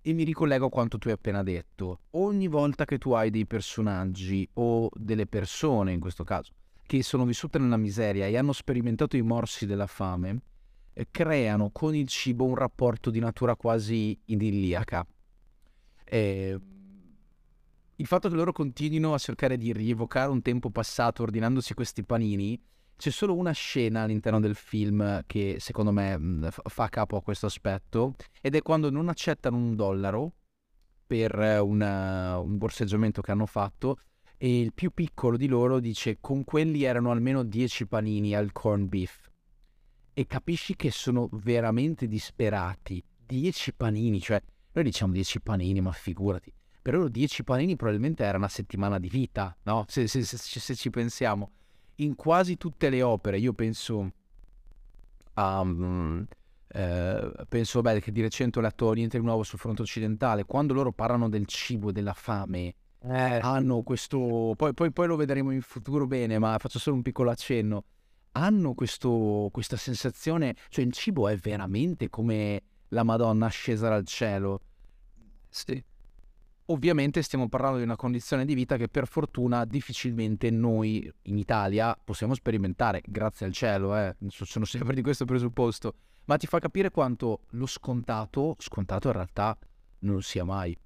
[0.00, 2.00] e mi ricollego a quanto tu hai appena detto.
[2.12, 6.52] Ogni volta che tu hai dei personaggi o delle persone, in questo caso,
[6.88, 10.40] che sono vissute nella miseria e hanno sperimentato i morsi della fame,
[10.94, 15.06] eh, creano con il cibo un rapporto di natura quasi idilliaca.
[16.02, 16.58] Eh,
[17.96, 22.58] il fatto che loro continuino a cercare di rievocare un tempo passato ordinandosi questi panini
[22.96, 27.44] c'è solo una scena all'interno del film che secondo me mh, fa capo a questo
[27.44, 30.32] aspetto ed è quando non accettano un dollaro
[31.06, 33.98] per una, un borseggiamento che hanno fatto
[34.38, 38.88] e il più piccolo di loro dice con quelli erano almeno 10 panini al corn
[38.88, 39.28] beef
[40.14, 43.02] e capisci che sono veramente disperati.
[43.26, 44.40] 10 panini cioè
[44.72, 46.52] noi diciamo 10 panini ma figurati.
[46.80, 49.84] Per loro 10 panini probabilmente era una settimana di vita no?
[49.88, 51.50] se, se, se, se ci pensiamo.
[51.96, 54.12] In quasi tutte le opere, io penso
[55.34, 55.60] a...
[55.60, 56.26] Um,
[56.70, 60.92] eh, penso beh, che di recente ho letto il Nuovo sul fronte occidentale, quando loro
[60.92, 62.74] parlano del cibo, della fame,
[63.08, 63.38] eh.
[63.40, 64.54] hanno questo...
[64.56, 67.84] Poi, poi, poi, lo vedremo in futuro bene, ma faccio solo un piccolo accenno.
[68.32, 74.60] Hanno questo, questa sensazione, cioè il cibo è veramente come la Madonna scesa dal cielo.
[75.48, 75.82] Sì.
[76.66, 81.98] Ovviamente stiamo parlando di una condizione di vita che per fortuna difficilmente noi in Italia
[82.02, 84.14] possiamo sperimentare, grazie al cielo, eh.
[84.28, 85.94] sono sempre di questo presupposto,
[86.26, 89.58] ma ti fa capire quanto lo scontato, scontato in realtà
[90.00, 90.78] non sia mai.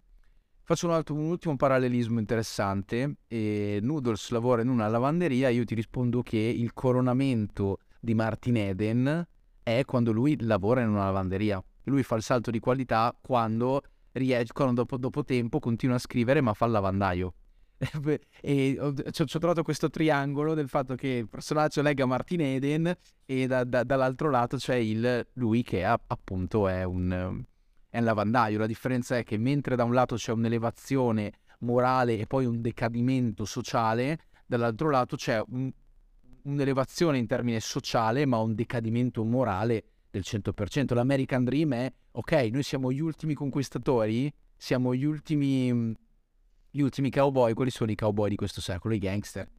[0.64, 3.16] Faccio un, altro, un ultimo parallelismo interessante.
[3.26, 9.26] E Noodles lavora in una lavanderia, io ti rispondo che il coronamento di Martin Eden
[9.62, 11.62] è quando lui lavora in una lavanderia.
[11.84, 13.82] Lui fa il salto di qualità quando
[14.12, 17.34] riescono dopo, dopo tempo, continua a scrivere ma fa il lavandaio.
[18.40, 22.94] e ho, ci ho trovato questo triangolo del fatto che il personaggio legga Martin Eden
[23.24, 27.42] e da, da, dall'altro lato c'è il, lui che è, appunto è un,
[27.93, 28.59] è un lavandaio.
[28.59, 33.45] La differenza è che mentre da un lato c'è un'elevazione morale e poi un decadimento
[33.45, 35.70] sociale, dall'altro lato c'è un,
[36.45, 40.95] un'elevazione in termine sociale ma un decadimento morale del 100%.
[40.95, 45.95] L'American Dream è, ok, noi siamo gli ultimi conquistatori, siamo gli ultimi,
[46.70, 48.95] gli ultimi cowboy, quali sono i cowboy di questo secolo?
[48.95, 49.51] I gangster.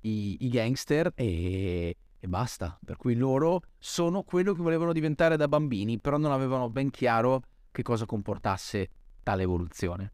[0.00, 2.78] I, i gangster e e basta.
[2.84, 7.42] Per cui loro sono quello che volevano diventare da bambini, però non avevano ben chiaro
[7.70, 8.90] che cosa comportasse
[9.22, 10.12] tale evoluzione.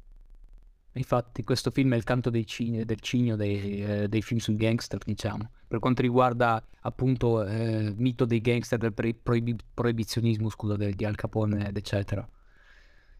[0.96, 5.02] Infatti, questo film è il canto cigni, del cigno dei, eh, dei, film sul gangster,
[5.02, 5.50] diciamo.
[5.66, 11.04] Per quanto riguarda appunto il eh, mito dei gangster, del proib- proibizionismo, scusa, del, di
[11.04, 12.26] Al Capone, eccetera.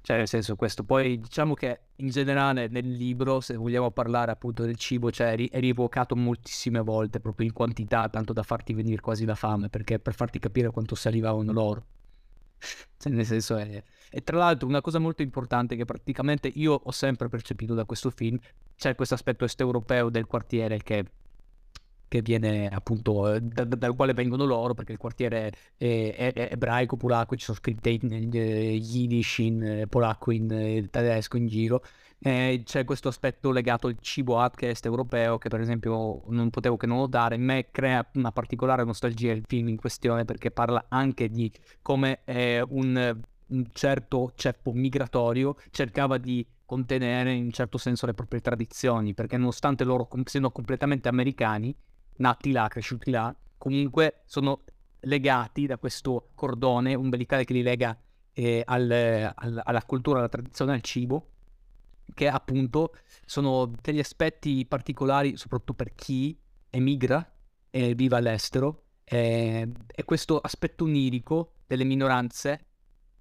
[0.04, 0.84] Cioè, nel senso, questo.
[0.84, 5.58] Poi diciamo che in generale nel libro, se vogliamo parlare appunto del cibo, cioè è
[5.58, 10.14] rievocato moltissime volte, proprio in quantità, tanto da farti venire quasi la fame, perché per
[10.14, 11.86] farti capire quanto salivavano loro.
[12.98, 13.82] Cioè, nel senso è...
[14.10, 18.10] E tra l'altro una cosa molto importante che praticamente io ho sempre percepito da questo
[18.10, 18.38] film,
[18.76, 21.04] c'è questo aspetto est-europeo del quartiere che,
[22.14, 26.48] che viene appunto da, da, dal quale vengono loro, perché il quartiere è, è, è
[26.52, 31.82] ebraico, polacco, ci sono scritte in, in, in yiddish, in polacco, in, tedesco in giro.
[32.20, 36.76] Eh, c'è questo aspetto legato al cibo che est europeo che per esempio non potevo
[36.76, 37.36] che non notare.
[37.36, 41.50] Me crea una particolare nostalgia il film in questione perché parla anche di
[41.82, 48.14] come eh, un un certo ceppo migratorio cercava di contenere in un certo senso le
[48.14, 51.76] proprie tradizioni, perché nonostante loro siano completamente americani,
[52.16, 54.62] nati là, cresciuti là, comunque sono
[55.00, 57.96] legati da questo cordone umbilicale che li lega
[58.32, 58.90] eh, al,
[59.34, 61.30] al, alla cultura, alla tradizione, al cibo,
[62.12, 62.94] che appunto
[63.24, 66.36] sono degli aspetti particolari, soprattutto per chi
[66.70, 67.32] emigra
[67.70, 72.66] e vive all'estero, e, e questo aspetto onirico delle minoranze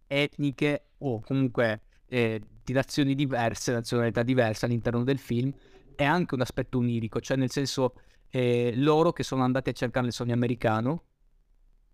[0.07, 5.53] etniche o comunque eh, di nazioni diverse, nazionalità diverse all'interno del film,
[5.95, 7.95] è anche un aspetto onirico, cioè nel senso
[8.36, 11.03] eh, loro che sono andati a cercare il sogno americano,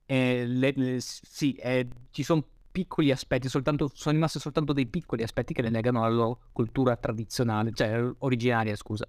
[0.06, 5.22] eh, le, le, sì, eh, ci sono piccoli aspetti, soltanto, sono rimasti soltanto dei piccoli
[5.22, 9.06] aspetti che le legano alla loro cultura tradizionale, cioè originaria, scusa.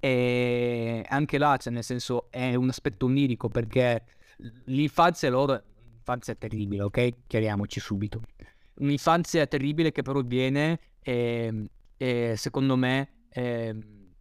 [0.00, 4.04] E anche là, cioè, nel senso, è un aspetto onirico perché
[4.64, 7.14] l'infanzia loro un'infanzia terribile, ok?
[7.26, 8.22] Chiariamoci subito.
[8.76, 13.76] Un'infanzia terribile che però viene, eh, eh, secondo me, eh,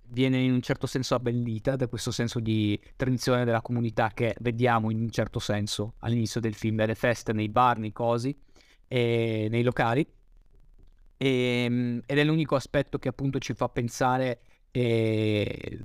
[0.07, 4.91] viene in un certo senso abbellita da questo senso di tradizione della comunità che vediamo
[4.91, 8.35] in un certo senso all'inizio del film, nelle feste, nei bar, nei cosi,
[8.87, 10.05] nei locali.
[11.17, 14.41] E, ehm, ed è l'unico aspetto che appunto ci fa pensare
[14.71, 15.79] eh,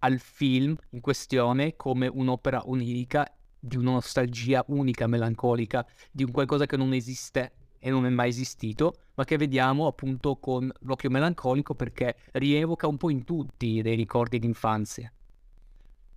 [0.00, 6.66] al film in questione come un'opera onirica di una nostalgia unica, melancolica, di un qualcosa
[6.66, 7.52] che non esiste
[7.84, 12.96] e non è mai esistito, ma che vediamo appunto con l'occhio melancolico perché rievoca un
[12.96, 15.12] po' in tutti dei ricordi d'infanzia,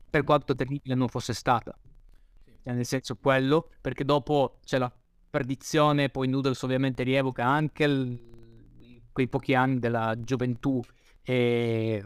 [0.07, 1.75] per quanto terribile non fosse stata.
[2.61, 4.91] Cioè, nel senso quello, perché dopo c'è la
[5.27, 8.19] perdizione, poi Noodles ovviamente rievoca anche il,
[9.11, 10.79] quei pochi anni della gioventù
[11.23, 12.05] e,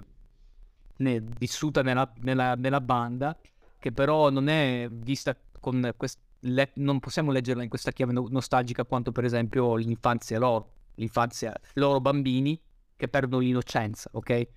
[0.95, 3.37] ne, vissuta nella, nella, nella banda
[3.77, 8.27] che però non è vista con quest- le- non possiamo leggerla in questa chiave no-
[8.29, 12.59] nostalgica quanto per esempio l'infanzia loro, l'infanzia loro bambini
[12.95, 14.47] che perdono l'innocenza, ok?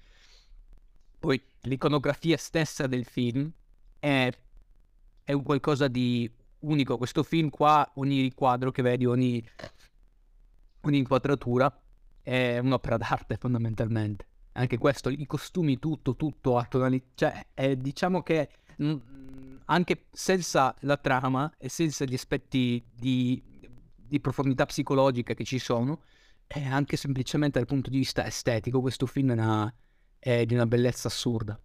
[1.18, 3.50] Poi l'iconografia stessa del film
[4.00, 4.30] è,
[5.22, 6.28] è un qualcosa di
[6.60, 6.98] unico.
[6.98, 9.44] Questo film qua, ogni riquadro che vedi, ogni,
[10.80, 11.80] ogni inquadratura
[12.20, 14.26] è un'opera d'arte fondamentalmente.
[14.54, 16.68] Anche questo, i costumi, tutto, tutto a.
[17.14, 18.48] Cioè, è, diciamo che
[19.66, 23.42] anche senza la trama e senza gli aspetti di,
[23.96, 26.02] di profondità psicologica che ci sono,
[26.46, 29.74] e anche semplicemente dal punto di vista estetico, questo film è, una,
[30.18, 31.58] è di una bellezza assurda.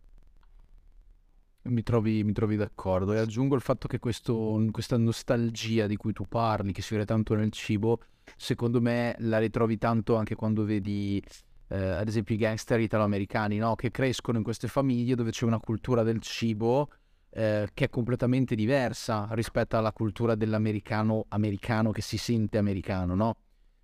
[1.63, 6.13] Mi trovi, mi trovi, d'accordo e aggiungo il fatto che questo, questa nostalgia di cui
[6.13, 7.99] tu parli, che si vede tanto nel cibo,
[8.37, 11.21] secondo me la ritrovi tanto anche quando vedi
[11.69, 13.75] eh, ad esempio i gangster italo-americani, no?
[13.75, 16.89] che crescono in queste famiglie dove c'è una cultura del cibo
[17.37, 23.35] eh, che è completamente diversa rispetto alla cultura dell'americano americano che si sente americano, no?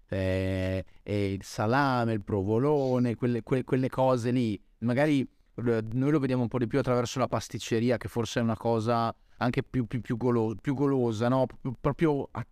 [0.09, 6.41] Eh, il salame, il provolone, quelle, que- quelle cose lì, magari eh, noi lo vediamo
[6.41, 10.01] un po' di più attraverso la pasticceria, che forse è una cosa anche più, più,
[10.01, 11.45] più, golo- più golosa, no?
[11.79, 12.45] proprio a-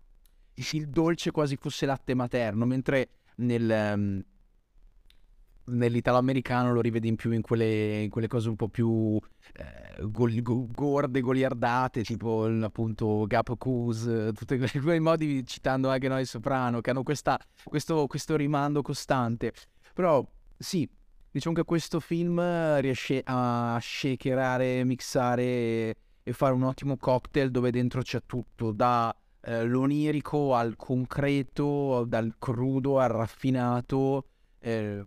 [0.54, 4.24] il dolce quasi fosse latte materno, mentre nel, um,
[5.72, 9.20] nell'italo-americano lo rivedi in più in quelle, in quelle cose un po' più
[9.54, 16.26] eh, gol, go, gorde, goliardate, tipo appunto Gap Cus, tutti quei modi citando anche noi
[16.26, 19.54] Soprano, che hanno questa, questo, questo rimando costante.
[19.94, 20.26] Però
[20.58, 20.88] sì,
[21.32, 22.40] diciamo che questo film
[22.80, 29.64] riesce a shakerare, mixare e fare un ottimo cocktail dove dentro c'è tutto, da eh,
[29.66, 34.26] l'onirico al concreto, dal crudo al raffinato.
[34.60, 35.04] Eh,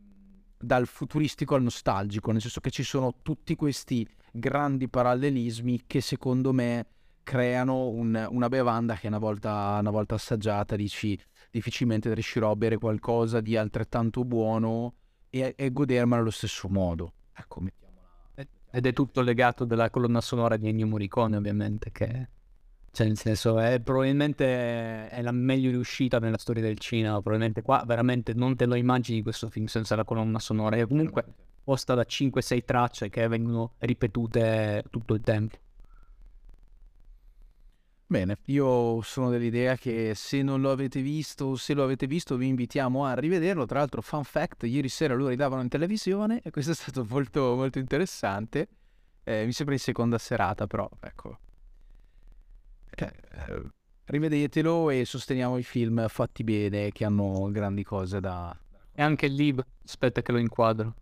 [0.64, 6.52] dal futuristico al nostalgico, nel senso che ci sono tutti questi grandi parallelismi che secondo
[6.52, 6.86] me
[7.22, 11.18] creano un- una bevanda che una volta, una volta assaggiata dici
[11.50, 14.94] difficilmente riuscirò a bere qualcosa di altrettanto buono
[15.30, 17.12] e, e godermelo allo stesso modo.
[17.32, 17.62] Ecco.
[18.70, 22.28] Ed è tutto legato dalla colonna sonora di Ennio Morricone, ovviamente, che
[22.94, 27.82] cioè nel senso è probabilmente è la meglio riuscita nella storia del cinema, probabilmente qua
[27.84, 31.24] veramente non te lo immagini questo film senza la colonna sonora, è comunque
[31.64, 35.56] posta da 5-6 tracce che vengono ripetute tutto il tempo.
[38.06, 42.36] Bene, io sono dell'idea che se non lo avete visto o se lo avete visto
[42.36, 43.66] vi invitiamo a rivederlo.
[43.66, 47.56] Tra l'altro, fun fact, ieri sera lo ridavano in televisione e questo è stato molto,
[47.56, 48.68] molto interessante.
[49.24, 51.38] Eh, mi sembra in seconda serata, però ecco.
[52.96, 53.62] Eh, eh,
[54.04, 58.56] rivedetelo e sosteniamo i film fatti bene che hanno grandi cose da...
[58.92, 60.94] E anche il libro, aspetta che lo inquadro.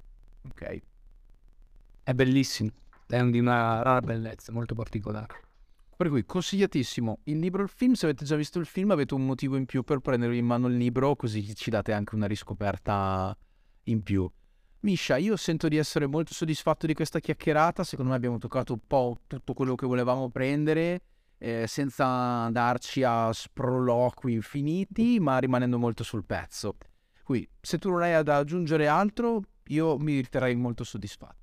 [0.49, 0.81] Ok.
[2.05, 2.71] È bellissimo,
[3.07, 5.41] è di una rara bellezza, molto particolare.
[5.95, 7.93] Per cui consigliatissimo il libro e il film.
[7.93, 10.67] Se avete già visto il film, avete un motivo in più per prendervi in mano
[10.67, 13.37] il libro, così ci date anche una riscoperta
[13.85, 14.29] in più.
[14.81, 17.85] Misha, io sento di essere molto soddisfatto di questa chiacchierata.
[17.85, 21.03] Secondo me abbiamo toccato un po' tutto quello che volevamo prendere,
[21.43, 26.77] eh, senza andarci a sproloqui infiniti, ma rimanendo molto sul pezzo.
[27.25, 31.41] Qui, se tu non hai da aggiungere altro, io mi riterrei molto soddisfatto.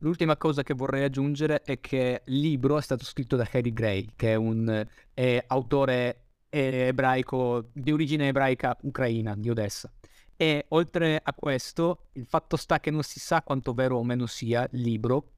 [0.00, 4.10] L'ultima cosa che vorrei aggiungere è che il libro è stato scritto da Harry Gray,
[4.14, 9.90] che è un è autore ebraico di origine ebraica ucraina, di Odessa.
[10.36, 14.26] E oltre a questo, il fatto sta che non si sa quanto vero o meno
[14.26, 15.32] sia il libro,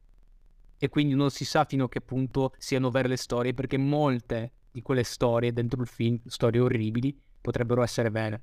[0.82, 4.52] e quindi non si sa fino a che punto siano vere le storie, perché molte
[4.70, 8.40] di quelle storie dentro il film, storie orribili, potrebbero essere vere,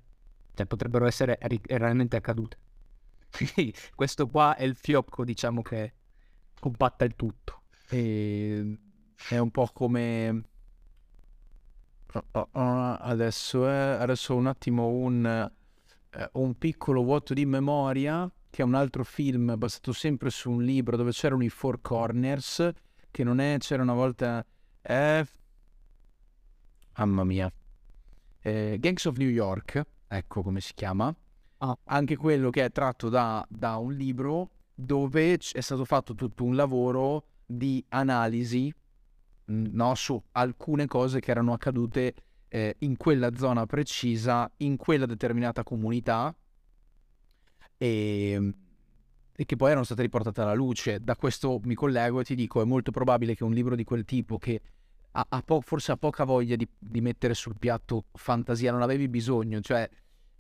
[0.53, 2.57] cioè potrebbero essere realmente accadute.
[3.31, 5.93] Quindi questo qua è il fiocco, diciamo, che
[6.59, 7.63] compatta il tutto.
[7.89, 8.77] E
[9.29, 10.43] è un po' come...
[12.41, 13.97] Adesso, è...
[13.99, 15.51] adesso un attimo un,
[16.11, 20.63] eh, un piccolo vuoto di memoria, che è un altro film basato sempre su un
[20.63, 22.69] libro dove c'erano i Four Corners,
[23.11, 23.57] che non è...
[23.59, 24.45] c'era una volta...
[24.81, 25.25] Eh...
[26.97, 27.51] Mamma mia.
[28.41, 31.13] Eh, Gangs of New York, ecco come si chiama.
[31.59, 31.77] Ah.
[31.85, 36.55] Anche quello che è tratto da, da un libro dove è stato fatto tutto un
[36.55, 38.73] lavoro di analisi
[39.45, 42.13] no, su alcune cose che erano accadute
[42.47, 46.35] eh, in quella zona precisa, in quella determinata comunità
[47.77, 48.53] e,
[49.35, 50.99] e, che poi erano state riportate alla luce.
[51.01, 54.05] Da questo mi collego e ti dico, è molto probabile che un libro di quel
[54.05, 54.61] tipo che
[55.11, 59.59] ha po- forse ha poca voglia di, di mettere sul piatto fantasia, non avevi bisogno,
[59.61, 59.89] cioè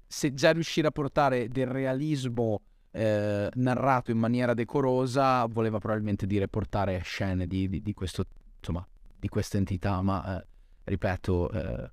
[0.05, 2.61] se già riuscire a portare del realismo
[2.91, 8.25] eh, narrato in maniera decorosa, voleva probabilmente dire portare scene di, di, di questo,
[8.57, 10.47] insomma, di questa entità, ma eh,
[10.83, 11.91] ripeto, eh,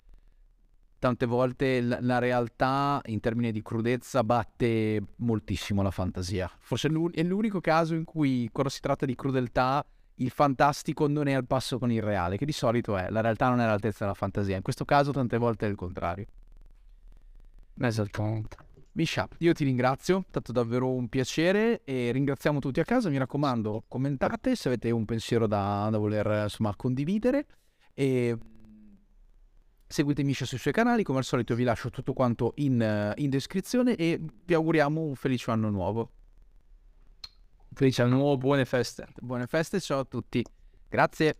[1.04, 6.50] tante volte la, la, realtà in termini di crudezza batte moltissimo la fantasia.
[6.60, 9.84] Forse è l'unico caso in cui quando si tratta di crudeltà
[10.14, 13.50] il fantastico non è al passo con il reale, che di solito è, la realtà
[13.50, 16.24] non è all'altezza della fantasia, in questo caso tante volte è il contrario.
[17.78, 18.56] Esattamente.
[18.92, 23.18] Misha, io ti ringrazio, è stato davvero un piacere e ringraziamo tutti a casa, mi
[23.18, 27.44] raccomando commentate se avete un pensiero da, da voler insomma, condividere
[27.92, 28.38] e
[29.94, 33.94] seguite Misha sui suoi canali, come al solito vi lascio tutto quanto in, in descrizione
[33.94, 36.10] e vi auguriamo un felice anno nuovo.
[37.72, 39.06] Felice anno nuovo, buone feste.
[39.20, 40.44] Buone feste, ciao a tutti.
[40.88, 41.36] Grazie.